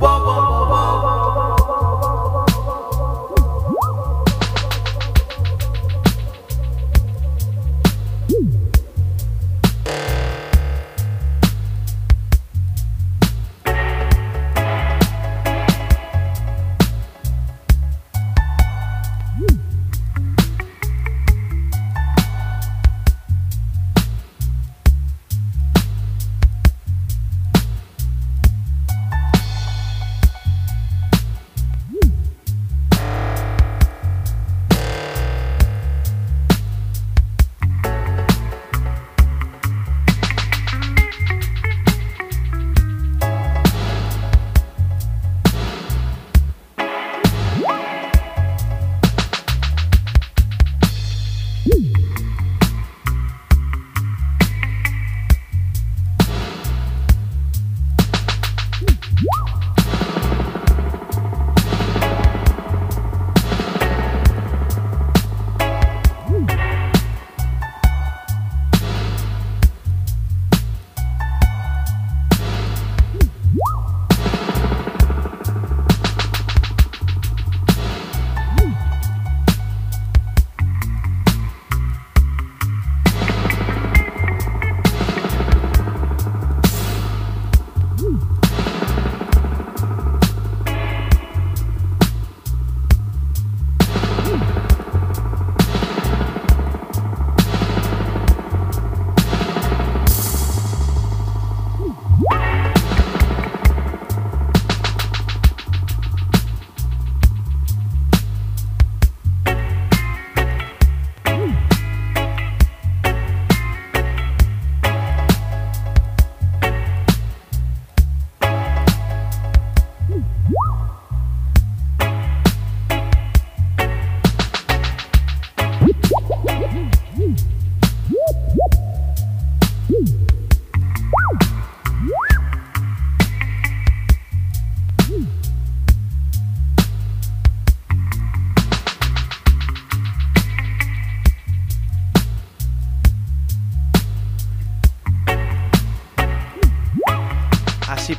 Whoa, 0.00 0.18
whoa, 0.18 0.42
whoa, 0.42 0.66
whoa, 0.70 1.34
whoa, 1.36 1.55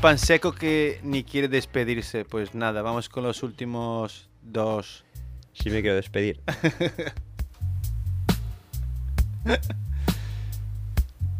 pan 0.01 0.17
seco 0.17 0.51
que 0.51 0.99
ni 1.03 1.23
quiere 1.23 1.47
despedirse. 1.47 2.25
Pues 2.25 2.53
nada, 2.53 2.81
vamos 2.81 3.09
con 3.09 3.23
los 3.23 3.43
últimos 3.43 4.29
dos. 4.41 5.05
Sí 5.53 5.69
me 5.69 5.81
quiero 5.81 5.95
despedir. 5.95 6.41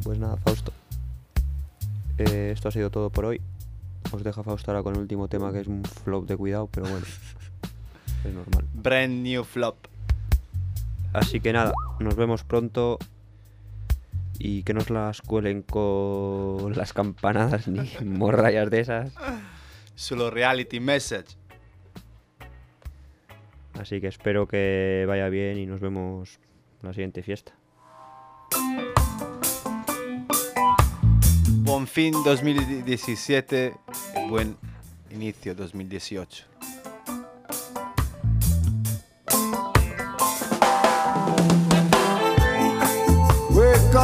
Pues 0.04 0.18
nada, 0.20 0.38
Fausto. 0.38 0.72
Eh, 2.18 2.52
esto 2.54 2.70
ha 2.70 2.72
sido 2.72 2.90
todo 2.90 3.10
por 3.10 3.26
hoy. 3.26 3.42
Os 4.14 4.24
deja 4.24 4.42
Fausto 4.42 4.72
ahora 4.72 4.82
con 4.82 4.96
el 4.96 5.02
último 5.02 5.28
tema 5.28 5.52
que 5.52 5.60
es 5.60 5.68
un 5.68 5.84
flop 5.84 6.26
de 6.26 6.38
cuidado, 6.38 6.70
pero 6.72 6.88
bueno. 6.88 7.06
Es 8.24 8.34
normal. 8.34 8.66
Brand 8.74 9.24
new 9.24 9.44
flop. 9.44 9.76
Así 11.12 11.42
que 11.42 11.52
nada, 11.52 11.74
nos 12.00 12.16
vemos 12.16 12.46
pronto. 12.46 13.00
Y 14.40 14.64
que 14.64 14.74
no 14.74 14.82
os 14.82 14.90
las 14.90 15.22
cuelen 15.22 15.64
con 15.64 16.76
las 16.76 16.94
campanadas 16.94 17.68
ni 17.68 17.90
morrayas 18.06 18.70
de 18.70 18.80
esas. 18.80 19.14
Solo 19.96 20.30
reality 20.30 20.80
message. 20.80 21.36
Así 23.80 24.02
que 24.02 24.08
espero 24.08 24.48
que 24.48 25.06
vaya 25.08 25.30
bien 25.30 25.58
y 25.58 25.66
nos 25.66 25.80
vemos 25.80 26.40
en 26.82 26.88
la 26.88 26.94
siguiente 26.94 27.24
fiesta. 27.24 27.54
Buen 31.68 31.86
fin 31.86 32.14
2017, 32.24 33.74
buen 34.30 34.56
inicio 35.12 35.54
2018. 35.54 36.57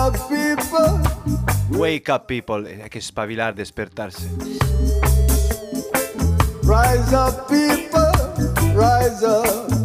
Up, 0.04 0.16
people. 0.28 1.80
Wake 1.80 2.10
up 2.10 2.28
people, 2.28 2.66
hay 2.66 2.90
que 2.90 3.00
espabilar, 3.00 3.56
despertarse. 3.56 4.28
Rise 6.64 7.14
up, 7.14 7.48
people. 7.48 8.12
Rise 8.76 9.24
up. 9.24 9.83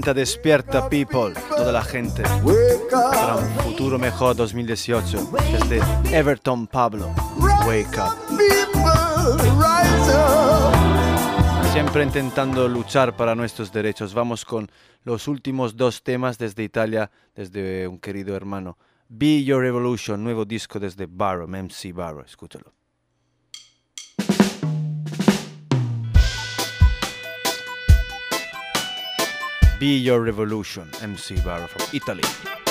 Despierta, 0.00 0.88
people, 0.88 1.34
toda 1.50 1.72
la 1.72 1.82
gente. 1.82 2.22
Para 2.90 3.36
un 3.36 3.48
futuro 3.60 3.98
mejor 3.98 4.34
2018. 4.34 5.30
Desde 5.68 6.16
Everton 6.16 6.66
Pablo. 6.66 7.14
Wake 7.66 7.98
up. 7.98 8.16
Siempre 11.72 12.02
intentando 12.02 12.66
luchar 12.66 13.14
para 13.14 13.34
nuestros 13.34 13.70
derechos. 13.70 14.14
Vamos 14.14 14.44
con 14.46 14.70
los 15.04 15.28
últimos 15.28 15.76
dos 15.76 16.02
temas 16.02 16.38
desde 16.38 16.64
Italia, 16.64 17.10
desde 17.34 17.86
un 17.86 17.98
querido 17.98 18.34
hermano. 18.34 18.78
Be 19.08 19.44
Your 19.44 19.60
Revolution, 19.62 20.24
nuevo 20.24 20.46
disco 20.46 20.80
desde 20.80 21.06
Barrow, 21.06 21.46
MC 21.46 21.92
Barrow. 21.92 22.24
Escúchalo. 22.24 22.72
Be 29.80 29.96
Your 29.96 30.20
Revolution, 30.20 30.86
MC 31.00 31.40
Barrow 31.40 31.66
from 31.66 31.88
Italy. 31.94 32.69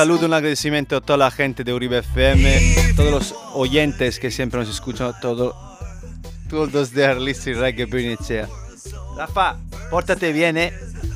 Saludo, 0.00 0.24
un 0.24 0.32
agradecimiento 0.32 0.96
a 0.96 1.02
toda 1.02 1.18
la 1.18 1.30
gente 1.30 1.62
de 1.62 1.74
Uribe 1.74 1.98
FM, 1.98 2.94
todos 2.96 3.10
los 3.10 3.34
oyentes 3.52 4.18
que 4.18 4.30
siempre 4.30 4.58
nos 4.58 4.70
escuchan, 4.70 5.12
todo, 5.20 5.54
todos 6.48 6.72
los 6.72 6.94
de 6.94 7.04
Arlisti 7.04 7.52
Reggae 7.52 7.84
Bernicea. 7.84 8.48
Rafa, 9.14 9.58
pórtate 9.90 10.32
bien, 10.32 10.56
eh. 10.56 10.72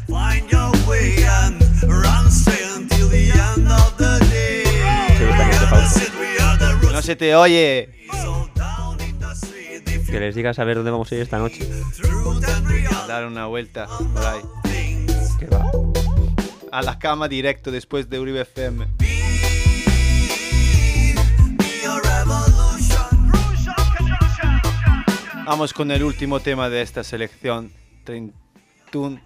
Find 0.06 0.46
your 0.50 0.70
way 0.86 1.16
and 1.24 1.62
run 1.84 2.30
straight 2.30 2.76
until 2.76 3.08
the 3.08 3.30
end 3.30 3.72
of 3.72 3.96
the 3.96 4.22
day. 4.26 4.64
No 6.92 7.00
se 7.00 7.16
te 7.16 7.34
oye. 7.34 7.88
Que 10.10 10.20
les 10.20 10.34
digas 10.34 10.58
a 10.58 10.64
ver 10.64 10.76
dónde 10.76 10.90
vamos 10.90 11.10
a 11.10 11.14
ir 11.14 11.22
esta 11.22 11.38
noche. 11.38 11.66
Dar 13.08 13.24
una 13.24 13.46
vuelta 13.46 13.86
por 13.86 14.26
ahí. 14.26 14.63
A 16.74 16.82
la 16.82 16.98
cama 16.98 17.28
directo 17.28 17.70
después 17.70 18.10
de 18.10 18.18
Uribe 18.18 18.40
FM. 18.40 18.88
Vamos 25.46 25.72
con 25.72 25.92
el 25.92 26.02
último 26.02 26.40
tema 26.40 26.68
de 26.68 26.82
esta 26.82 27.04
selección. 27.04 27.70
31 28.02 29.20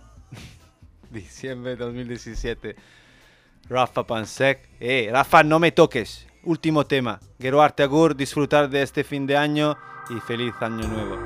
diciembre 1.11 1.71
de 1.71 1.77
2017. 1.77 2.77
Rafa 3.71 4.07
Pansek. 4.07 4.69
Eh, 4.79 5.09
Rafa, 5.11 5.43
no 5.43 5.59
me 5.59 5.73
toques. 5.73 6.27
Último 6.43 6.85
tema. 6.85 7.19
Geruarte 7.41 7.83
Agur, 7.83 8.15
disfrutar 8.15 8.69
de 8.69 8.83
este 8.83 9.05
fin 9.05 9.27
de 9.27 9.39
año 9.39 9.75
y 10.11 10.21
feliz 10.21 10.53
año 10.61 10.87
nuevo. 10.87 11.17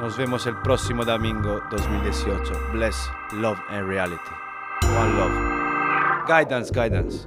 Nos 0.00 0.18
vemos 0.18 0.46
el 0.46 0.58
próximo 0.58 1.02
domingo 1.02 1.62
2018. 1.70 2.72
Bless, 2.74 3.10
love 3.32 3.58
and 3.70 3.88
reality. 3.88 4.39
One 4.82 5.16
love. 5.18 6.26
Guidance, 6.28 6.70
guidance. 6.70 7.26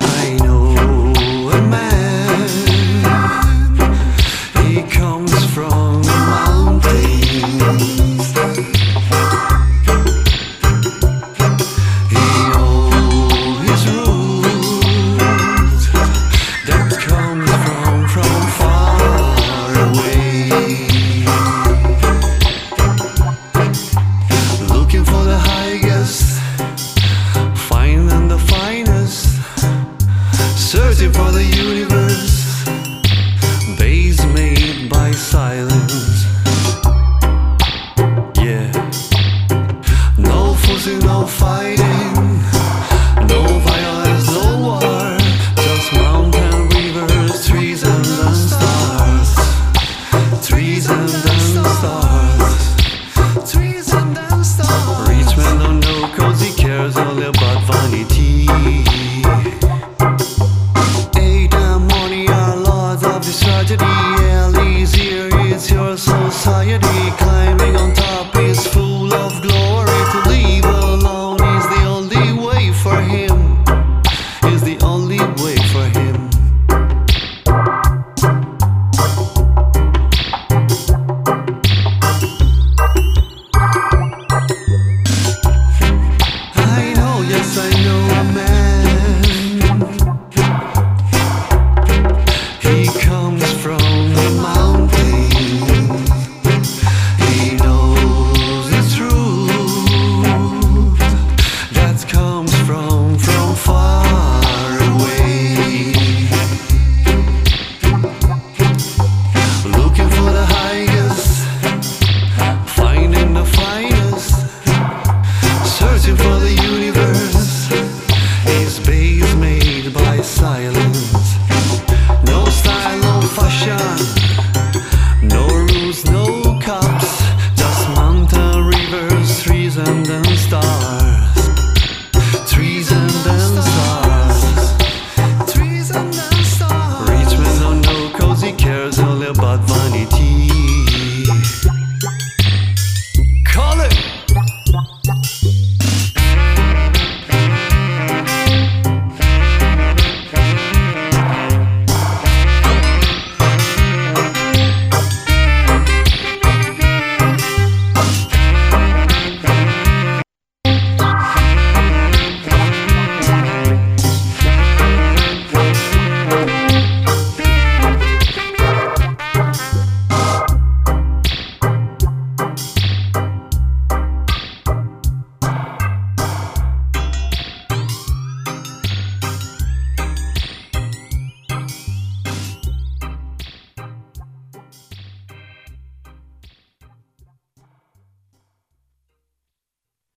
I 0.00 0.36
know 0.42 1.48
a 1.50 1.60
man. 1.68 2.48
He 4.66 4.82
comes 4.90 5.44
from. 5.54 5.98